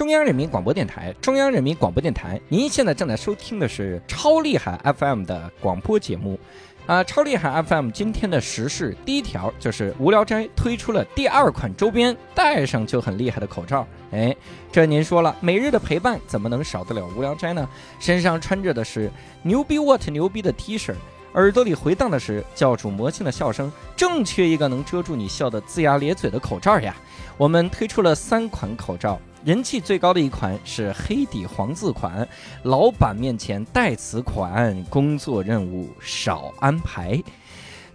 [0.00, 6.40] 中央人民广播电台，中央人民广播电台，您现在正在收听的是超厉害 FM 的广播节目，
[6.86, 14.34] 啊，超厉害 FM 今天的时事第一条就是无聊斋推出了第二款周边，戴上就很厉害的口罩，哎，
[14.72, 17.68] 这您说了，每日的陪伴怎么能少得了无聊斋呢？
[17.98, 19.10] 身上穿着的是
[19.42, 20.94] 牛逼 what 牛逼的 T 恤。
[21.34, 26.96] 耳朵里回荡的是教主魔性的笑声，正缺一个能遮住你笑得龇牙咧嘴的口罩呀！
[27.36, 32.28] 我们推出了三款口罩，人气最高的一款是黑底黄字款，
[32.64, 37.22] 老板面前带此款，工作任务少安排。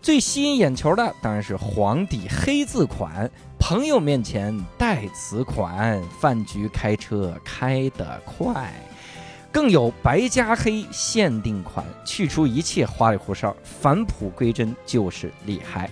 [0.01, 8.73] 最吸引眼球的当然是黄底黑字款，朋友面前带此款，饭局开车开得快。
[9.51, 15.89] 更有白加黑限定款，去除一切花里胡哨，返璞归真就是厉害。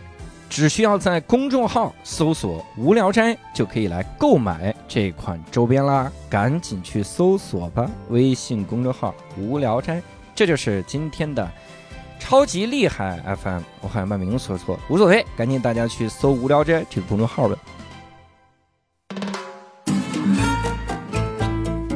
[0.53, 6.11] 只需要在公众号搜索“无聊斋”，就可以来购买这款周边啦！
[6.29, 9.99] 赶紧去搜索吧，微信公众号“无聊斋”。
[10.35, 11.51] 这就是今天的
[12.19, 17.57] 超级厉害 FM，我好像把名字说错，无所谓，赶紧大家去搜“无聊斋”这个公众号吧。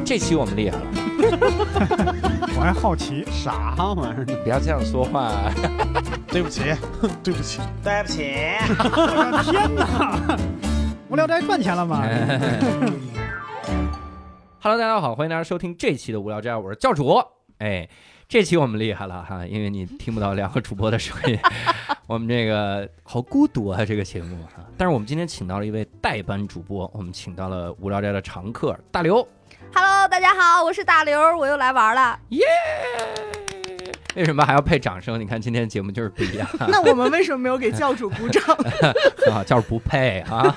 [0.04, 1.07] 这期我们厉害了。
[2.56, 4.24] 我还好奇，啥玩意儿？
[4.42, 5.32] 不要这样说话。
[6.28, 6.62] 对不起，
[7.22, 8.34] 对不起，对不起！
[8.68, 10.38] 我的天哪！
[11.08, 12.02] 无聊斋赚钱了吗
[14.60, 17.18] ？Hello，大家好，欢迎大家收听这期的无聊斋，我是教主。
[17.58, 17.88] 哎，
[18.28, 21.38] 这期我们厉害了哈，因为你听不到两个主播的声音，
[22.06, 24.62] 我们这个好孤独啊，这个节目哈。
[24.76, 29.26] 但是我们今天请到了一位代班主播，我们请到了无聊斋的常客大刘。
[29.74, 32.44] Hello，大家好，我是大刘，我又来玩了，耶！
[34.16, 35.20] 为什么还要配掌声？
[35.20, 36.48] 你看今天节目就是不一样。
[36.68, 38.42] 那我们为什么没有给教主鼓掌？
[39.30, 40.54] 啊，教主不配啊。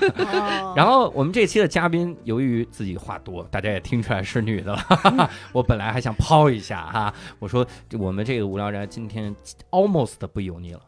[0.74, 5.30] 然后我们这期的嘉宾，由于自己话多，大家也听出来是女的了。
[5.52, 7.64] 我本来还想抛一下哈，我说
[7.98, 9.34] 我们这个无聊人今天
[9.70, 10.80] almost 不油腻了。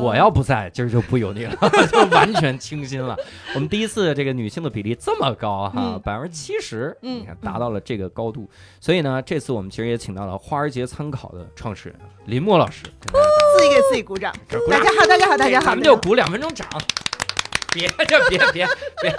[0.00, 1.56] 我要不在，今儿就不油腻了，
[1.90, 3.16] 就完全清新了。
[3.54, 8.48] 我们第一次这个女性的比例这么高哈，百分之七十，你看达到了这个高度。
[8.80, 14.32] 所以呢，这次我们其实也请到了花儿节参考的创始人林墨老师，自己给自己鼓掌。
[14.70, 16.66] 大家好，大家好，大家好，咱们就鼓两分钟掌。
[17.72, 18.68] 别这别别
[19.00, 19.16] 别，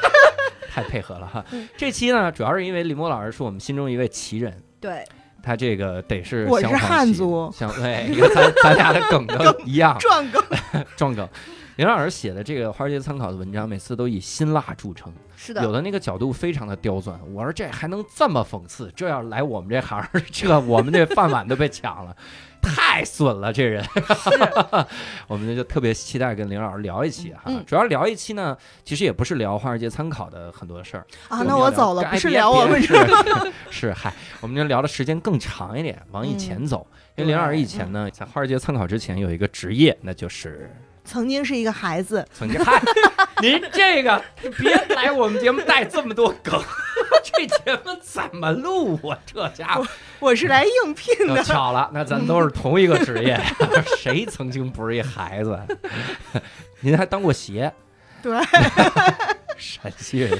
[0.70, 1.44] 太配合了哈。
[1.76, 4.62] 这期呢，主要是因为林墨老师是我们心中一位奇人。
[4.80, 5.04] 对。
[5.42, 10.42] 他这个得是我是汉族，像对，你看咱咱俩的梗都 一样，撞梗，
[10.96, 11.28] 撞梗。
[11.76, 17.18] 林老师写的这个《华尔街参考》的文章，每次都以辛辣著称，是的，有的那个角度非常的刁钻。
[17.32, 18.92] 我说这还能这么讽刺？
[18.94, 22.14] 这要来我们这行，这我们这饭碗都被抢了。
[22.60, 23.84] 太损了，这人，
[25.26, 27.50] 我们就特别期待跟林老师聊一期哈。
[27.66, 31.42] 主要聊一期呢，其实也不是聊华尔街参考的很多事儿啊。
[31.42, 32.94] 那我走了，不是聊我们是
[33.68, 36.86] 是嗨，我们就聊的时间更长一点，往以前走。
[37.16, 40.70] 因为林老师以前呢，在华尔街参考之前有一个职业，那就是
[41.04, 42.26] 曾经是一个孩子。
[42.32, 42.80] 曾经嗨，
[43.40, 44.22] 您这个
[44.58, 46.62] 别来我们节目带这么多梗。
[47.22, 49.18] 这节目怎么录啊？
[49.26, 49.86] 这家伙，
[50.18, 51.42] 我是来应聘的。
[51.42, 53.40] 巧了，那咱都是 同一个职业。
[53.96, 55.58] 谁曾经不是一孩子？
[56.80, 57.72] 您还当过鞋？
[58.22, 58.32] 对，
[59.58, 60.38] 陕西人，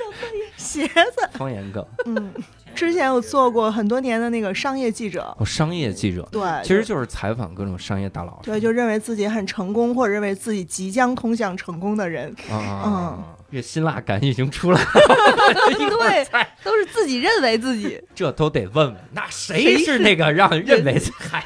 [0.57, 1.85] 鞋子，方言梗。
[2.07, 2.33] 嗯，
[2.75, 5.35] 之前我做过很多年的那个商业记者。
[5.39, 8.41] 哦，商业记者，对，其实就是采访各种商业大佬。
[8.43, 12.35] 对，就认为自己很成功，或者认为自己即将通向成功的人。
[12.51, 13.23] 嗯。
[13.53, 14.89] 这辛辣感已经出来了，
[15.77, 16.27] 对，
[16.65, 21.45] 都是自己认为自己，这都得问问，那谁是那个让认为嗨？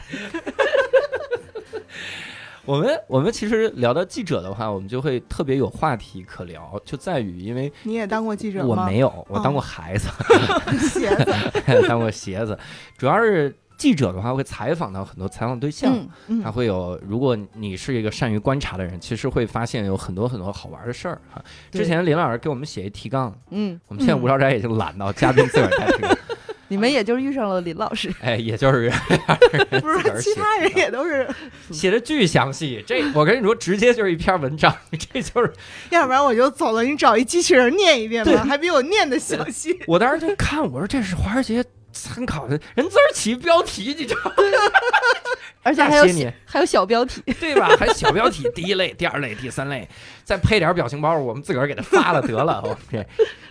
[2.67, 8.85] 我们我们其实聊到记者的话，我们就会特别有话题可聊，就在于因为你也当过记者吗？
[8.85, 10.09] 我没有，我当过孩子，
[10.91, 11.35] 鞋子，
[11.89, 12.59] 当过鞋子，
[12.99, 13.55] 主要是。
[13.79, 15.95] 记者的话会采访到很多采访对象，
[16.43, 16.99] 他会有。
[17.07, 21.45] 如果你是一个善于观察的人，其实会发现有很多很多好玩的事儿哈。
[21.71, 26.19] 之前林老师给我们写一提纲，嗯，我们现在无聊斋已经懒到嘉宾自个儿带提纲。
[26.69, 28.91] 你们也就是遇上了林老师，哎，也就是
[29.81, 31.29] 不是其他人也都是
[31.71, 32.83] 写的巨详细。
[32.87, 34.75] 这我跟你说，直接就是一篇文章，
[35.13, 35.53] 这就是。
[35.91, 39.79] 要不然我就走了，你找一机器人念一遍吧，还比我念的详细。
[39.87, 41.65] 我当时就看，我说这是华尔街。
[41.97, 44.37] 参考的人字儿起标题，你知道吗？
[45.63, 47.69] 而且还有还有小标题， 对吧？
[47.79, 49.89] 还小标题， 第一类、第二类、第三类，
[50.23, 52.61] 再配点表情包，我们自个儿给他发了得了。
[52.61, 53.05] OK，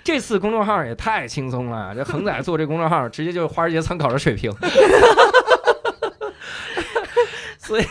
[0.04, 4.50] 这次公众号也太轻松了，这恒仔做这公众号，直接就是华尔街参考的水平。
[7.58, 7.86] 所以，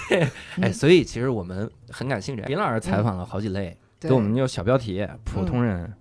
[0.62, 2.43] 哎，所以其实我们很感兴趣。
[2.45, 5.93] 林老师采访了好几类，给我们有小标题，普通人。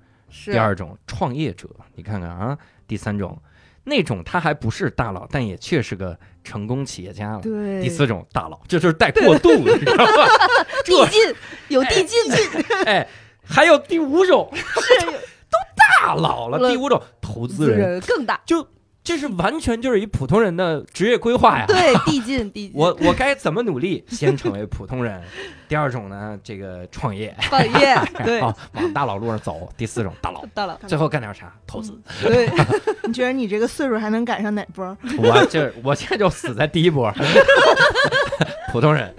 [0.45, 2.57] 第二种创业者，你看看啊，
[2.87, 3.39] 第三种，
[3.83, 7.41] 那种他还不是大佬，但也确是个成功企业家了。
[7.41, 10.27] 对，第四种大佬，这就是带过渡，你知道吧？
[10.85, 11.35] 递进
[11.69, 12.19] 有递进
[12.85, 13.07] 哎，哎，
[13.43, 15.05] 还有第五种是
[16.01, 18.41] 大佬了，了第五种投资人，人更大。
[18.45, 18.65] 就
[19.03, 21.65] 这是完全就是一普通人的职业规划呀。
[21.67, 22.71] 对， 递进递进。
[22.73, 24.03] 我我该怎么努力？
[24.07, 25.21] 先成为普通人。
[25.67, 29.67] 第二种呢，这个创业，创业， 对，啊，往大佬路上走。
[29.75, 31.51] 第四种大佬，大佬，最后干点啥？
[31.65, 31.99] 投资。
[32.21, 32.47] 对，
[33.03, 34.95] 你觉得你这个岁数还能赶上哪波？
[35.17, 37.11] 我这我现在就死在第一波，
[38.71, 39.13] 普通人，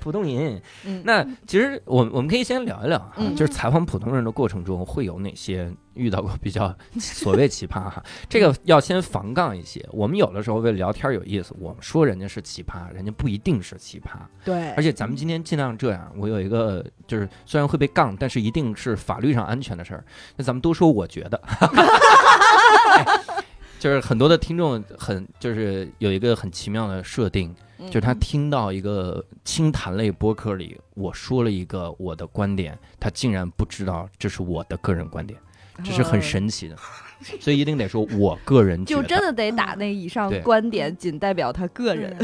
[0.00, 0.60] 普通人。
[0.84, 8.02] 嗯 那其实我我们可以先聊一聊啊，嗯就是采访普通人的过程中会有哪些遇到过比较 所谓奇葩哈？
[8.28, 9.84] 这个要先防杠一些。
[9.92, 14.18] 我们有的时候为了聊天有意思，我们说人家是奇葩，人家不一定是奇葩。
[14.44, 20.04] 对而且咱们今天尽量这样，我有一个就是虽然会被杠，但是一定是法律上安全的事儿。
[20.36, 21.40] 那咱们都说我觉得，
[23.78, 27.86] 就是很多的听众很就是有一个很奇妙的设定，嗯。
[27.86, 35.38] 就是他听到一个清谈类播客里我说了一个我的观点，他竟然不知道这是我的个人观点，
[35.84, 36.76] 这是很神奇的。
[37.40, 42.16] 所以一定得说我个人觉得，就真的得打那以上观点，仅代表他个人。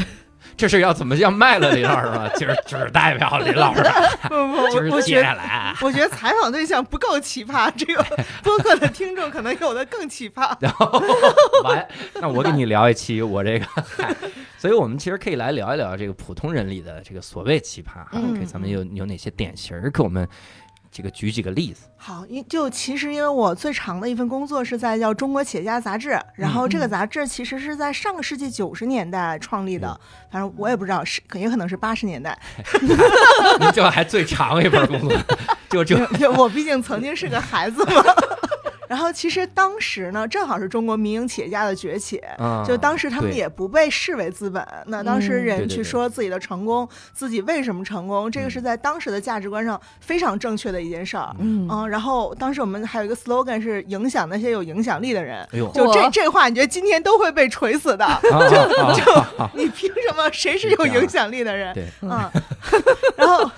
[0.56, 2.28] 这是要怎么样卖了林老师吗？
[2.36, 3.82] 今儿只代表林老师，
[4.28, 5.74] 不不今不， 接下来。
[5.80, 8.02] 我觉得采访对象不够奇葩，这个
[8.42, 10.56] 播客的听众可能有的更奇葩。
[10.60, 10.86] 然后
[11.64, 14.14] 完，那我给你聊一期我这个，嗨
[14.58, 20.26] 所以我们其实可以来聊一聊这个普通人里的这个所谓奇葩哈，嗯给咱们有有哪些典型儿，给我们
[20.94, 21.88] 这个举几个例子。
[21.96, 29.98] 好，因就其实因为我最长的一份工作是在叫《中国企业家》杂志，然后这个杂志其实是在上个世纪九十年代创立的，
[30.30, 32.38] 反正我也不知道是，也可能是八十年代。
[33.58, 35.18] 您这还最长一份工作，
[35.68, 38.04] 就这就 我毕竟曾经是个孩子嘛。
[38.94, 44.64] 然后其实当时呢，正好是中国民营企业家的崛起，啊就当时他们也不被视为资本。
[44.86, 51.34] 那当时人去说自己的成功，自己为什么成功，这个是在当时的价值观上非常正确的一件事儿。
[51.40, 55.40] 嗯嗯，然后当时我们还有一个 slogan 是影响那些有影响力的人。
[55.52, 58.06] 哎，就这这话，你觉得今天都会被锤死的？
[58.22, 59.24] 就就
[59.58, 60.30] 你凭什么？
[60.30, 61.74] 谁是有影响力的人？
[61.74, 62.30] 对，嗯，
[63.18, 63.50] 然后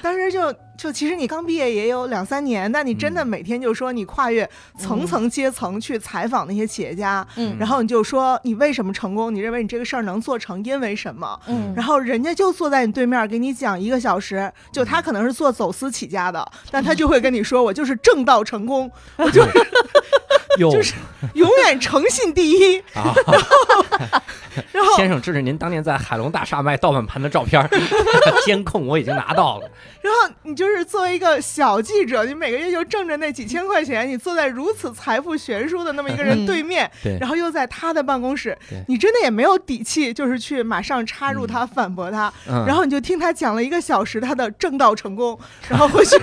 [0.00, 4.48] 当时就就其实你刚毕业也有两三年，那你真的嗯每天就说你跨越
[4.78, 9.34] 层层阶层去采访那些企业家，嗯然后你就说你为什么成功？
[9.34, 11.38] 你认为你这个事儿能做成，因为什么？
[11.46, 19.50] 嗯然后人家就坐在你对面给你讲一个小时，就他可能是做走私起家的，但他就会跟你说我就是正道成功，我就是
[20.58, 20.94] 有 就是
[21.34, 22.78] 永远诚信第一。
[22.94, 23.14] 啊，
[24.72, 27.68] 然后先生，这是您当年在海龙大厦卖盗版盘的照片，
[28.44, 29.70] 监控我已经拿到了。
[30.00, 37.18] 然后你就是作为一个小记者，你每个月就挣着那几千块钱，你坐在如此财富悬殊的那么一个人嗯对面，对。
[37.18, 38.56] 然后又在他的办公室，
[38.88, 45.38] 你真的也没有底气，就是去马上插入他、反驳他，嗯，然后你就听他讲了一个小时他的正道成功，
[45.68, 46.16] 然后回去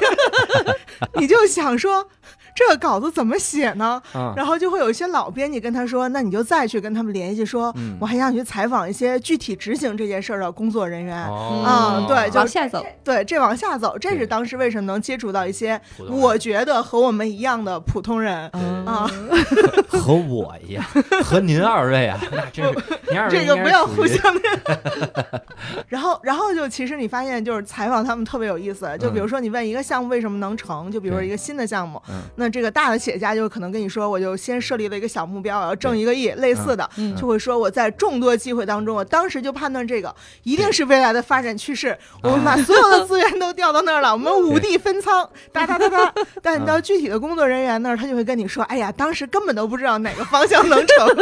[1.16, 2.08] 你就想说。
[2.56, 4.02] 这个稿子怎么写呢？
[4.16, 11.24] 嗯然后就会有一些老编辑跟他说：“那你就再去跟他们联系，说、嗯我还想去采访一些具体执行这件事儿的工作人员。
[11.26, 19.10] 哦啊对就往下走，对，这往下走，这是当时为什么能接触到一些我觉得和我们一样的普通人嗯啊。
[19.88, 20.84] 和我一样，
[21.24, 25.42] 和您二位啊，那真是您二位这个不要互相的。
[25.88, 28.90] 然后，然后就其实你发现，就是采访他们特别有意思。
[29.00, 46.12] 就比如说，你问一个项目为什么能成，就比如说一个新的项目，嗯那这个大的企业家就可能跟你说，我就先设立了一个小目标，我要挣一个亿，类似的，嗯就会说我在众多机会当中，我当时就判断这个一定是未来的发展趋势，我们把所有的资源都调到那儿了，我们五地分仓，哒哒哒哒。
[46.42, 51.08] 但你到具体的工作人员那儿，他就会跟你说，哎呀，当时根本都不知道哪个方向能成。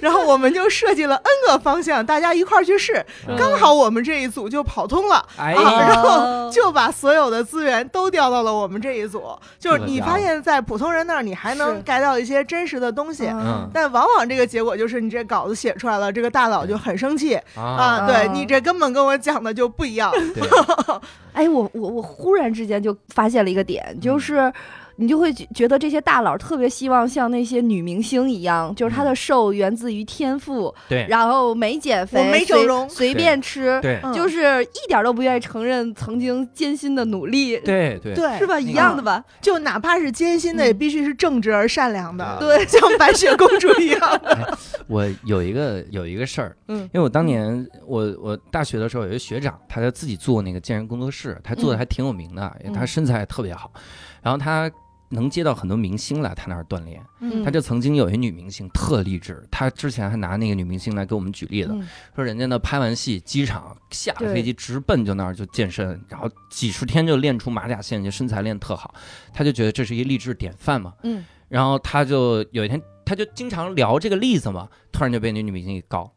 [0.00, 3.04] 然后我们就设计了 N 个方向，大家一块儿去试，
[3.36, 5.26] 刚好我们这一组就跑通了。
[5.36, 9.22] 然后就把所有的资源都调到了我们这一组。
[9.58, 20.12] 就是你发现，在普通人那儿，你还能是 get 到一些真实的东西，嗯但往往这个结果就是你这稿子写出来了，这个大佬就很生气啊，啊，对啊你这根本跟我讲的就不一样。
[21.32, 24.52] 哎，我我我忽然之间就发现了一个点，嗯就是。
[25.00, 34.12] 你就会觉觉得这些大佬特别希望像那些女明星一样，就是她的瘦源自于天赋，嗯对，然后没减肥，没整容随便吃，对，嗯。
[34.12, 38.58] 就是一点都不愿意承认曾经艰辛的努力，对，对，对，是吧？
[38.58, 39.24] 一样的吧？
[39.40, 44.00] 就哪怕是艰辛的，嗯也必须是正直而善良的，对 像白雪公主一样。
[44.88, 46.80] 我有一个有一个事儿，嗯。
[46.80, 53.70] 因为我当年我我大学的时候有一个学长，他在自己做那个健身工作室，他做的还挺有名的，因为他身材特别好，
[54.22, 54.68] 然后他
[55.10, 57.04] 能接到很多明星来他那儿锻炼。
[57.20, 57.44] 嗯。
[57.44, 61.88] 他就曾经有一女明星特励志，他之前还拿那个女明星来给我们举例子，嗯。
[62.14, 68.94] 说人家呢拍完戏，机场下了飞机直奔就那儿就健身，然后几十天就练出马甲线，就身材练特好，
[69.32, 70.94] 他就觉得这是一励志典范嘛。
[71.02, 76.12] 嗯，然后他就有一天，他就经常聊这个例子嘛，突然就被那女明星给告，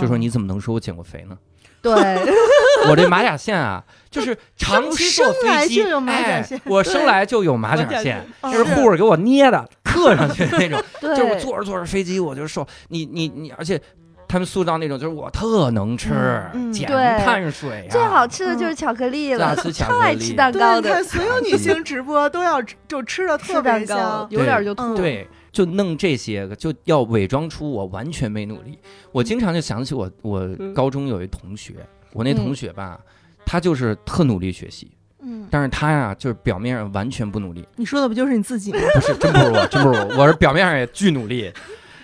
[0.00, 1.38] 就说你怎么能说我减过肥呢？
[1.80, 1.92] 对，
[2.88, 6.58] 我这马甲线啊，就是长期坐飞机， 生来就有马甲线。
[6.58, 10.82] 哎，我生来就有马甲线，就是护士给我捏的，刻上去的那种。
[11.00, 13.80] 就是我坐着坐着飞机我就瘦，你你你，而且
[14.26, 16.10] 他们塑造那种就是我特能吃，
[16.52, 16.88] 嗯嗯减
[17.24, 24.82] 碳水啊，最好吃的就是巧克力了，超爱吃蛋对，糕的你看，所有女性直播都要就吃的特别香，有点就吐。
[24.82, 28.78] 嗯对，就弄这些个，就要伪装出我完全没努力。
[29.10, 31.74] 我经常就想起我我嗯高中有一同学，
[32.12, 33.00] 我那同学吧，
[33.44, 34.88] 他就是特努力学习，
[35.20, 38.78] 嗯，但是他呀就是表面上完全不努力，你说的不就是你自己吗？
[38.94, 41.52] 不是，真不是我，真不是我，我是表面上也巨努力。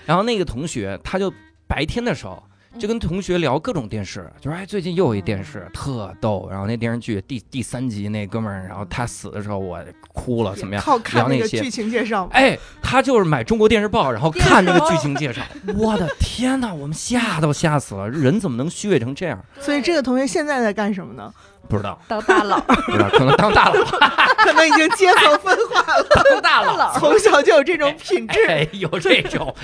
[0.04, 1.32] 然后那个同学，他就
[1.68, 2.42] 白天的时候
[2.78, 6.48] 就跟同学聊各种电视，就说哎，最近又有一电视特逗。
[6.50, 9.78] 然后那电视剧第第三集那哥们儿，然后他死的时候我
[10.12, 10.82] 哭了，怎么样？
[10.82, 15.42] 靠看聊那些那个剧情介绍，哎，他就是买中国电视报，然后 看那个剧情介绍。
[15.76, 19.42] 我的天哪，我们吓都吓死了，人怎么能虚伪成这样？
[19.60, 21.32] 所以这个同学现在在干什么呢？
[21.68, 23.84] 不知道，当大佬，不知道，可能当大佬，
[24.38, 26.98] 可能已经阶层分化了，当大佬。
[26.98, 28.46] 从小就有这种品质。
[28.46, 29.54] 哎，有这种，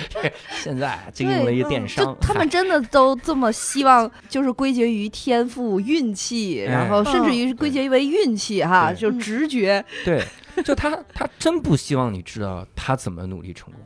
[0.51, 6.71] 现在经营了一电商就，他们真的都这么希望，就是归结于天赋、运气，哎。
[6.71, 8.97] 然后甚至于归结为运气哈，对。
[8.99, 9.83] 就直觉。
[10.03, 10.23] 对，
[10.63, 13.80] 就他他真不希望你知道他怎么努力成功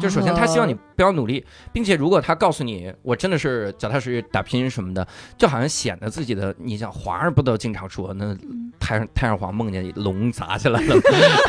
[0.00, 5.06] 就首先他希望你不要努力，并且如果他告诉你我真的是脚踏实地打拼什么的，
[5.36, 8.36] 就好像显得自己的，你像皇上不都经常说那
[8.80, 10.96] 太上太上皇梦见龙砸下来了，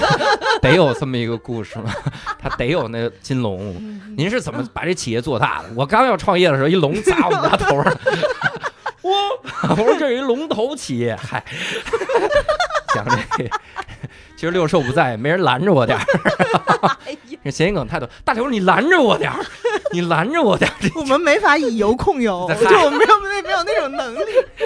[0.61, 1.91] 得有这么一个故事吗？
[2.39, 3.73] 他得有那金龙。
[4.15, 5.69] 您是怎么把这企业做大的？
[5.75, 7.97] 我刚要创业的时候，一龙砸我们家头上，
[9.01, 9.11] 我
[9.69, 11.43] 我说这是一龙头企业，嗨，
[12.93, 13.03] 讲
[13.37, 13.49] 这，
[14.43, 16.03] 其实六兽不在，没人拦着我点儿。
[17.45, 19.39] 这 谐音梗太多，大刘你拦着我点儿，
[19.93, 24.25] 你拦着我点儿，我们没法以 油控油，嗨就我们没有没有没有那种能力。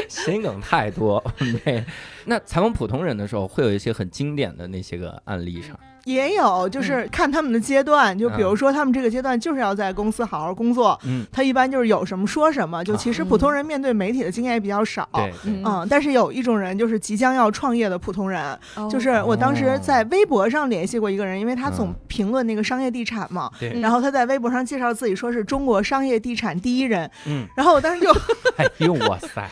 [0.09, 1.23] 谐音梗太多。
[1.63, 1.85] 对，
[2.25, 5.79] 那采访普通人的时候，会有一些很经典的那些个案例上。
[6.07, 12.81] 也有，就是看他们的阶段，就比如说他们这个阶段就是要在公司好好工作，嗯，他一般就是有什么说什么。
[12.85, 15.07] 就其实普通人面对媒体的经验也比较少。
[15.43, 18.41] 嗯，但是有一种人就是即将要创业的普通人，
[18.75, 18.87] 哦。
[18.89, 28.09] 就是我当时在微博上联系过一个人，因为他总嗯评论那个商业地产嘛，对，然后他在微博上介绍自己说是中国商业地产第一人，嗯，然后我当时就
[28.55, 29.49] 哎呦哇塞，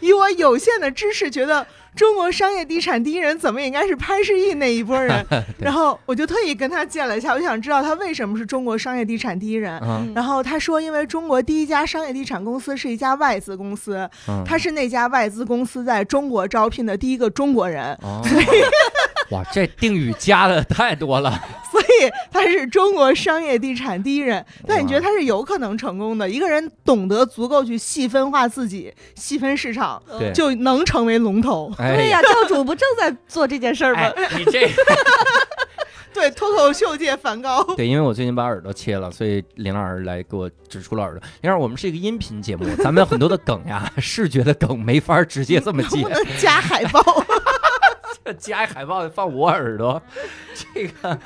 [0.00, 5.24] 以我有限的知识，觉得中国商业地产第一人怎么也应该是潘石屹那一波人，
[5.58, 9.80] 然后我就特意跟他见了一下，我想知道他为什么是中国商业地产第一人。
[9.82, 10.12] 嗯。
[10.14, 18.22] 然后他说，因为中国第一家商业地产公司是一家外资公司，嗯，他是那家外资公司在中国招聘的第一个中国人，哦，
[19.30, 21.38] 哇，这定语加的太多了。
[21.88, 24.44] 所 以他是中国商业地产第一人。
[24.66, 26.28] 但你觉得他是有可能成功的？
[26.28, 30.02] 一个人懂得足够去细分化自己、细分市场，
[30.34, 31.72] 就能成为龙头。
[31.78, 34.68] 哎对呀，教主不正在做这件事儿吗哎？，你这
[36.12, 37.62] 对，脱口秀界梵高。
[37.76, 41.22] 对，因为我最近把耳朵切了，所以林老师来给我指出了耳朵。
[41.40, 47.02] 林老师，我们是一个音频节目，咱们很多的梗呀，视觉的梗没法直接这么接能不，能加海报？
[48.38, 50.02] 加一海报放我耳朵，
[50.74, 51.18] 这个，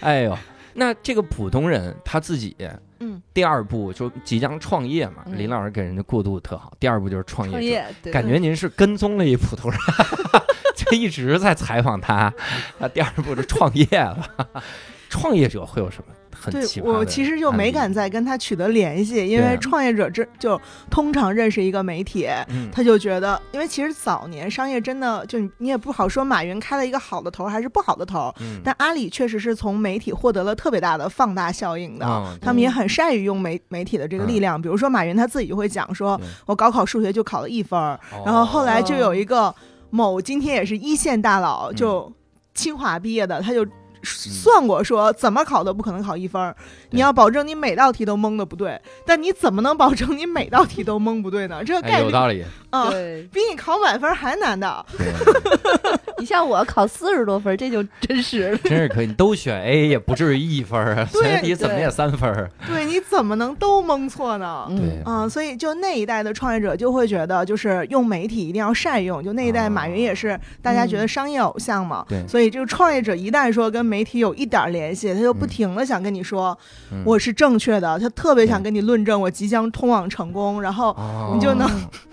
[0.00, 0.36] 哎呦，
[0.74, 2.56] 那这个普通人他自己，
[3.00, 7.58] 嗯，第二步就即将创业嘛，嗯林老师给人家过渡特好，第二步就是创业者。
[7.58, 9.80] 创业，对感觉您是跟踪了一普通人，
[10.76, 12.32] 就一直在采访他。
[12.78, 14.28] 那第二步就创业了，
[15.08, 22.68] 创业者会有什么很对奇葩我其实就没敢再跟他取得联系，因为创业者这就通常认识一个媒体，嗯。
[22.72, 28.60] 他就觉得，因为其实早年商业真的就你你也不好说马云开了一个好的头还是不好的头，嗯。
[28.64, 32.06] 但阿里确实是从媒体获得了特别大的放大效应的。
[32.06, 39.54] 嗯他们也很善于用媒媒体的这个力量，比如说马云他自己就会讲说，我高考数学就考了一分儿，然后后来就有一个
[39.90, 41.74] 某今天也是一线大佬，嗯。
[41.74, 42.12] 就
[42.54, 43.64] 清华毕业的，他就
[44.02, 46.54] 算过说怎么考都不可能考一分儿，
[46.90, 51.62] 你要保证你每道题都蒙的不对，但你怎么能保证你每道题都蒙不对呢？
[51.64, 52.90] 这个概率哎有道理，啊，
[53.32, 54.84] 比你考满分还难的。
[56.18, 58.58] 你像我考四十多分，这就真实了。
[58.64, 62.50] 真是可以，你都选 A 也不至于一分儿啊，对选题怎么也三分儿。
[62.66, 64.66] 对，你怎么能都蒙错呢？
[64.68, 69.22] 对，嗯，所以就那一代的创业者就会觉得，就是用媒体一定要善用。
[69.22, 72.04] 就那一代，马云也是大家觉得商业偶像嘛。
[72.08, 76.56] 对所以这个创业者一旦说跟媒体有一点联系，他就不停的想跟你说、
[76.90, 81.70] 嗯我是正确的，他特别想跟你论证我即将通往成功，然后哦你就能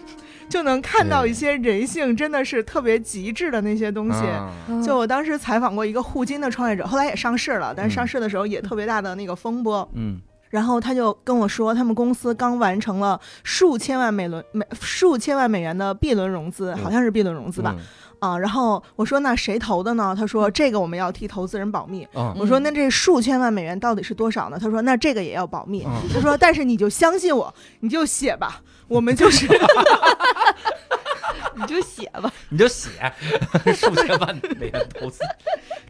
[0.55, 4.19] 就能看到一些人性真的是特别极致的那些东西。
[4.25, 4.49] 啊
[4.81, 9.85] 就我当时采访过一个互金的创业者，后来也上市了，但是上市的时候也特别大的那个风波。
[9.95, 17.75] 嗯然后他就跟我说，他们公司刚完成了数千万美轮美数千万美元的 B 轮融资，嗯好像是 B 轮融资吧？
[18.19, 20.15] 啊，然后我说那谁投的呢？
[20.17, 22.07] 他说这个我们要替投资人保密。
[22.15, 24.57] 嗯我说那这数千万美元到底是多少呢？
[24.57, 25.83] 他说那这个也要保密。
[25.85, 29.47] 嗯他说但是你就相信我，你就写吧，我们就是
[31.55, 32.31] 你就写吧。
[32.49, 32.89] 你就写
[33.75, 35.19] 数千万美元投资，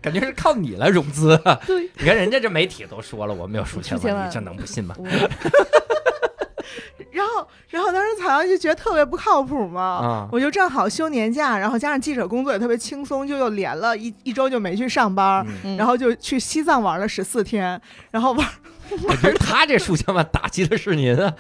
[0.02, 1.40] 感觉是靠你来融资。
[1.66, 4.96] 对，你看人家这媒体都说了，我们有数千万，千万你这能不信吗？
[7.12, 15.46] 然后，然后当时采阳就觉得特别不靠谱嘛，嗯我就正好休年假，然后加上记者工作也特别轻松，就又连了一一周就没去上班，
[15.78, 17.80] 然后就去西藏玩了十四天，
[18.12, 18.48] 然后玩，
[19.08, 21.34] 我觉得他这数千万打击的是您啊。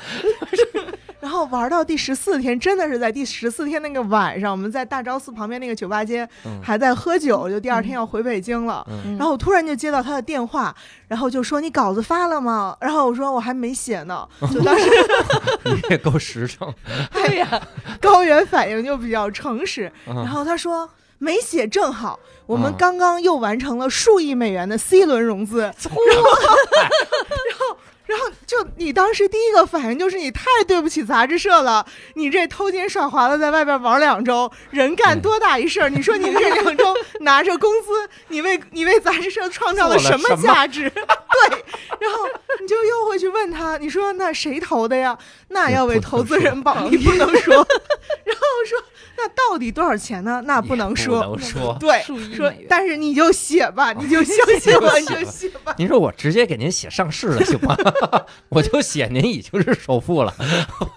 [1.25, 6.61] 然后玩到第十四天，真的是在第十四天那个晚上，我们在大昭寺旁边那个酒吧街嗯。
[6.61, 8.85] 还在喝酒，就第二天要回北京了。
[8.87, 9.17] 嗯。
[9.17, 10.75] 然后我突然就接到他的电话，
[11.07, 12.77] 然后就说你稿子发了吗？
[12.79, 14.87] 然后我说我还没写呢，就当时
[15.65, 16.71] 你也够实诚。
[17.11, 17.59] 对呀，
[17.99, 22.75] 高原反应就比较诚实，然然后他说没写正好，我们嗯。
[22.77, 35.89] 刚刚又完成了数亿美元的 C 轮融资，然后 然后然后就你当时第一个反应就是你太对不起杂志社了，你这偷奸耍滑的在外边玩两周，人干嗯多大一事儿？
[35.89, 40.89] 你说你这两周拿着工资，你为 你为杂志社创造了什么做了什么价值？
[40.89, 41.63] 对，
[41.99, 42.27] 然后
[42.61, 45.17] 你就又会去问他，你说那谁投的呀？
[45.49, 47.55] 那要为投资人保密，不能说。
[48.23, 48.83] 然后说
[49.17, 50.41] 那到底多少钱呢？
[50.45, 51.21] 那不能说。
[51.23, 51.77] 不能说。
[51.79, 52.01] 对，
[52.35, 55.73] 说但是你就写吧， 你就相信我，你就写吧。
[55.77, 57.75] 您说我直接给您写上市了行吗？
[58.49, 60.33] 我就写您已经是首富了。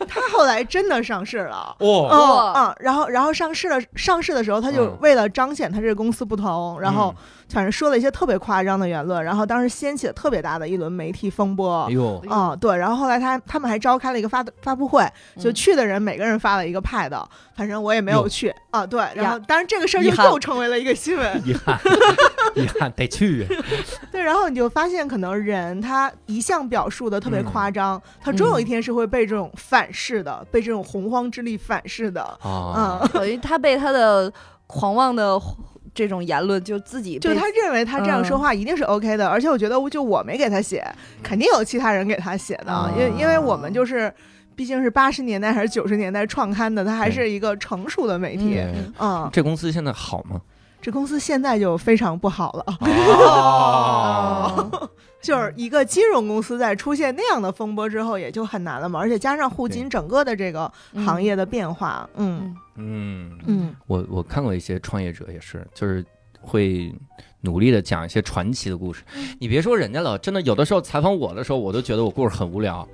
[0.08, 1.76] 他后来真的上市了。
[1.80, 11.92] 哦，嗯然后然后上市了，上市的时候他就嗯为了彰显他这个公司不同，然后嗯反正说了一些特别夸张的言论，然后当时掀起了特别大的一轮媒体风波哎。
[11.92, 15.06] 呦，嗯，对，然后后来他他们还召开了一个发发布会，
[15.38, 17.10] 就嗯去的人每个人发了一个 pad，
[17.54, 18.86] 反正我也没有去啊。
[18.86, 21.42] 对，然后呀当然这个事儿就又成为了一个新闻。
[21.46, 21.78] 遗憾，
[22.54, 23.46] 遗憾得去。
[24.12, 32.22] 对，然后你就发现，可能人他一向表述的特别嗯夸张，他终有一天是会被这种反噬的，被这种洪荒之力反噬的。
[32.42, 34.30] 啊，嗯，等于他被他的
[34.66, 35.40] 狂妄的
[35.98, 40.86] 这种言论就自己就他认为他这样说嗯话一定是 OK 的，而且我觉得，就我没给他写，
[41.22, 44.12] 肯定有其他人给他写的，啊因为因为我们就是。
[44.58, 48.54] 毕竟是八十年代还是九十年代创刊的，它还是一个成熟的媒体。
[48.54, 50.40] 对嗯，这公司现在好吗？
[50.82, 52.64] 这公司现在就非常不好了。
[52.80, 59.00] 哦， 就是一个金融公司在出现那样的风波之后，也就很难了嘛。
[59.00, 60.72] 而且加上互金整个的这个
[61.04, 62.54] 行业的变化，嗯。
[62.76, 63.38] 嗯。
[63.46, 63.74] 嗯。
[63.86, 66.04] 我我看过一些创业者也是，就是
[66.40, 66.94] 会
[67.40, 69.02] 努力的讲一些传奇的故事。
[69.40, 72.88] 你别说人家了，真的有的时候采访我的时候，我都觉得我故事很无聊，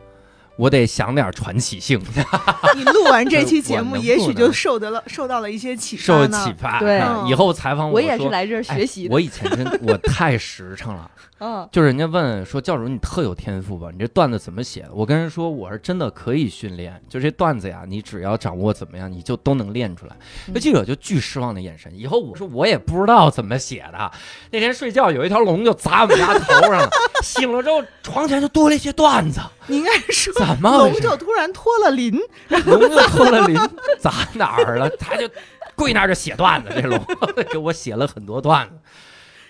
[0.57, 2.01] 我得想点传奇性，
[2.77, 6.27] 你录完这期节目， 也许就受得了受到了一些启发受。
[6.29, 6.79] 启发。
[6.79, 9.15] 对啊以后采访我也是来这儿哎学习的。
[9.15, 14.91] 我以前真我太实诚了， 嗯，就是人家问说教主你特有天赋吧，你这段子怎么写的？
[14.93, 20.17] 我跟人说我是真的可以训练，就这段子呀，你只要掌握怎么样，你就都能练出来。
[20.47, 24.11] 那嗯记者就巨失望的眼神，以后我说我也不知道怎么写的。
[24.51, 26.89] 那天睡觉有一条龙就砸我们家头上了，
[27.23, 30.79] 醒了之后床前就多了一些段子，你应该说怎么？
[30.79, 33.57] 龙就突然脱了鳞，龙就脱了鳞，
[33.99, 34.89] 砸哪儿了？
[34.91, 35.29] 他就
[35.75, 36.99] 跪那儿就写段子，这龙
[37.51, 38.75] 给我写了很多段子。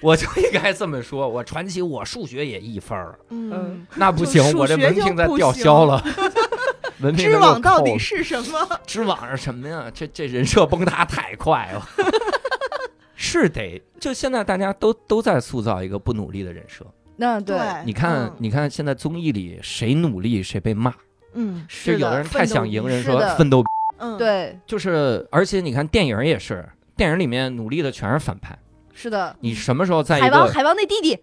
[0.01, 6.03] 我就应该这么说，我传奇，我数学也一分儿，嗯，那不行我这文凭再吊销了。
[7.01, 8.81] 文凭知网到底是什么？
[8.87, 9.91] 知网是什么呀？
[9.95, 11.89] 这这人设崩塌太快了，
[13.17, 16.85] 是得就现在大家都都在塑造一个不努力的人设。
[17.17, 20.93] 那对，你看，嗯你看现在综艺里谁努力谁被骂，
[21.35, 23.63] 嗯就是有的人太想赢，人说奋斗，
[23.99, 28.59] 嗯，对，就是而且你看电影也是，电影里面努力的全是反派。
[28.93, 29.35] 是的。
[29.41, 31.19] 你什么时候在海王，海王那弟弟，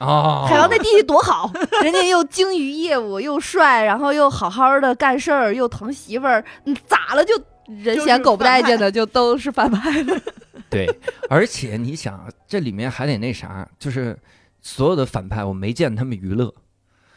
[0.00, 0.46] 哦？
[0.48, 1.50] 海王那弟弟多好，
[1.82, 7.32] 人家又精于业务，又帅，然后又好好的干事儿，又疼媳妇儿，嗯咋了就
[7.82, 10.20] 人嫌狗不待见的就都是反派了。
[10.68, 10.88] 对，
[11.30, 14.18] 而且你想，这里面还得那啥，就是
[14.66, 16.52] 所有的反派，我没见他们娱乐，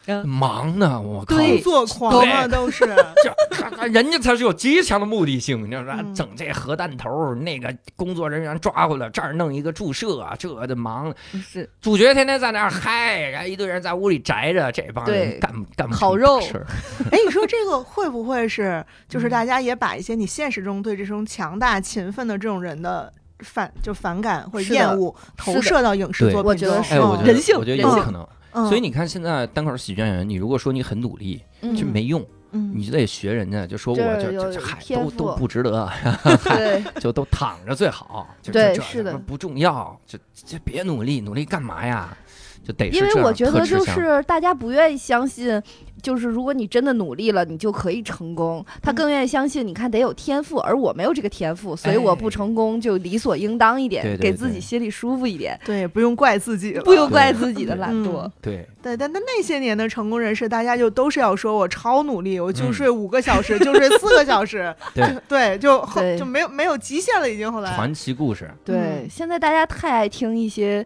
[0.06, 0.28] 嗯。
[0.28, 2.86] 忙呢，我工作狂啊，都是。
[3.24, 5.96] 这人家才是有极强的目的性， 你知道吧？
[6.00, 6.14] 嗯。
[6.14, 11.14] 整这核弹头，那个工作人员抓回来，这儿弄一个注射，这的忙。
[11.32, 11.70] 是。
[11.80, 15.40] 主角天天在那儿嗨，然后一堆人在屋里宅着，这帮人对。
[15.40, 16.42] 干干烤肉。
[16.42, 16.68] 大事儿。
[17.12, 19.30] 哎，你说这个会不会是，就是嗯。
[19.30, 26.50] 大家也把一些你现实中对这种强大、勤奋的这种人的反就反感或者厌恶投射到影视作品中？
[26.50, 28.28] 我觉得是哎，我觉得人性我觉得人性有可能。
[28.54, 35.89] 嗯，所以你看，现在单口喜剧演员，你如果说你很努力，嗯就没用，嗯，你就得学人家，就说我就就就嗨，都都不值得
[37.00, 38.28] 就都躺着最好。
[38.41, 42.17] 就就这对是的不重要，就就别努力，努力干嘛呀？
[42.65, 45.62] 就得是因为我觉得就是大家不愿意相信，
[46.02, 48.66] 就是如果你真的努力了，你就可以成功。
[48.82, 58.32] 他嗯更愿意相信，你看得有天赋，而我没有这个天赋，所以我不哎成功就理所应当一点，给自己心里舒服一点，对，不用怪自己，不用怪自己的懒嗯惰。
[58.42, 65.08] 对对，但但那些年的成功人士，大家就都是要说我超努力，我就嗯睡五个小时，就睡四个小时， 对。
[65.08, 67.76] 就对，就后就没有没有极限了，已经后来。
[67.76, 69.08] 传奇故事，对，嗯。
[69.10, 70.86] 现在大家太爱听一些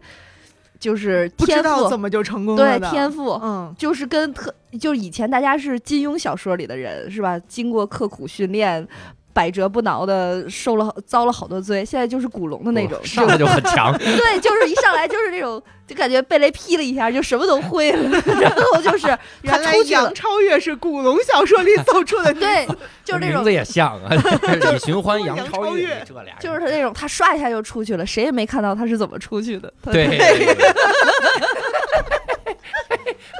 [0.82, 3.38] 就是天不知道怎赋，么就成功了对天赋。
[3.40, 7.38] 嗯，就是跟特，就是以前大家是金庸小说里的人，是吧？
[7.46, 8.86] 经过刻苦训练，
[9.32, 13.96] 百折不挠的受了遭了好多罪，现在就是古龙的那种，我上来就很强。
[13.98, 19.06] 对，就是一上来就是那种，就感觉被雷劈了一下，就什么都会了， 然后就是
[19.42, 22.66] 原来杨，超越是古龙小说里走出的，对，
[23.04, 23.52] 就是那种名字。
[23.52, 29.72] 也像啊，李寻欢、杨杨超越这俩，就是他那种，他唰一下就出去了，谁也没看到他是怎么出去的。
[29.82, 30.08] 他对。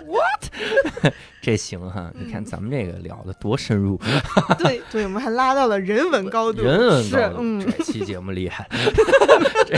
[0.07, 1.13] What？
[1.43, 4.01] 这行哈，你看咱们这个聊的多深入，
[4.61, 7.37] 对，对，我们还拉到了人文高度，人文是高度。
[7.41, 8.69] 嗯这期节目厉害，
[9.67, 9.77] 这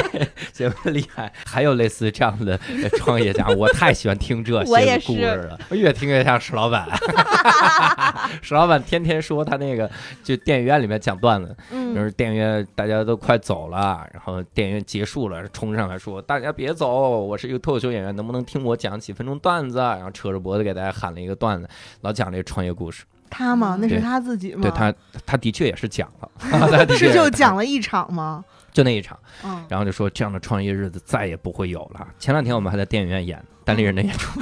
[0.53, 1.33] 节目厉害。
[1.47, 6.87] 还有类似这样的呃创业家， 我太喜欢听这些故事了，我越听越像石老板。
[8.43, 9.91] 石老板天天说他那个
[10.23, 16.87] 就电影院里面讲段子，嗯就嗯，是电影院大家都快走了，然后电影院结束了，冲上来说：“大家别走，
[17.25, 21.69] 我是一个脱口秀演员，能不能听我讲几分钟段子？”然后扯着脖子给大家喊了一个段子，
[22.03, 23.05] 老讲这个创业故事。
[23.31, 24.95] 他吗，那是他自己吗，对他，
[25.27, 28.45] 他的确也是讲了， 他的确是就讲了一场吗？
[28.73, 32.07] 就那一场，嗯，然后就说这样的创业日子再也不会有了。
[32.19, 34.39] 前两天我们还在电影院演单立人的演出，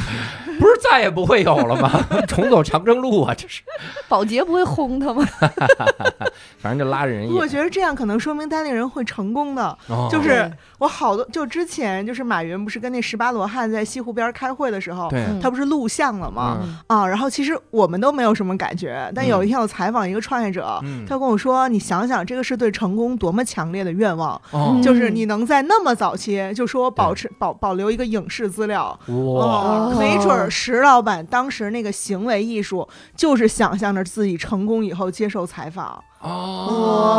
[0.58, 1.90] 不是再也不会有了吗？
[2.26, 3.62] 重走长征路啊，这是，
[4.08, 5.24] 保洁不会轰他吗？
[6.58, 7.28] 反正就拉着人。
[7.32, 9.76] 我觉得这样可能说明单立人会成功的。
[9.88, 15.08] 哦就是我好多就之前就是马云不是跟那十八罗汉在西湖边开会的时候，
[15.40, 16.58] 他不是录像了吗？
[16.62, 36.02] 嗯啊，然后其实我们都没有什么感觉，但有一天我采访一个创业者，嗯他跟我说：“你想想，这个是对成功多么强烈的愿望，哦就是你能在那么早期就说保持保保留一个影视资料。”哇，哦，没准儿石老板当时那个行为艺术，就是想象着自己成功以后接受采访。
[36.20, 37.10] 哦，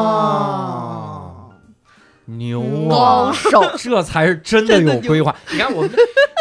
[2.26, 3.34] 牛高啊！
[3.34, 5.36] 手， 这才是真的有规划。
[5.52, 5.92] 你看，我们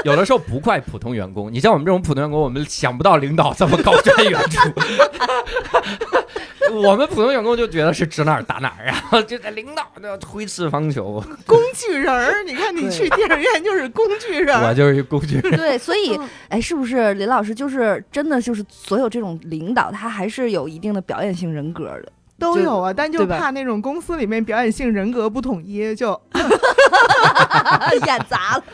[0.05, 4.73] 有的时候不怪普通员工，你像我们这种普通员工，我们想不到领导这么高瞻远瞩。
[6.73, 14.59] 我们普通员工就觉得是指哪儿打哪儿，然 后就在领导那挥斥方遒，工具人儿，你看你去电影院就是工具人。
[14.63, 15.57] 我就是一工具人。
[15.57, 22.13] 对，所以嗯哎，是不是林老师就是真的就是所有这种领导，他还是有一定的表演性人格的？
[22.43, 26.21] 都有啊，但就怕那种公司里面表演性人格不统一，就
[28.07, 28.65] 演砸了，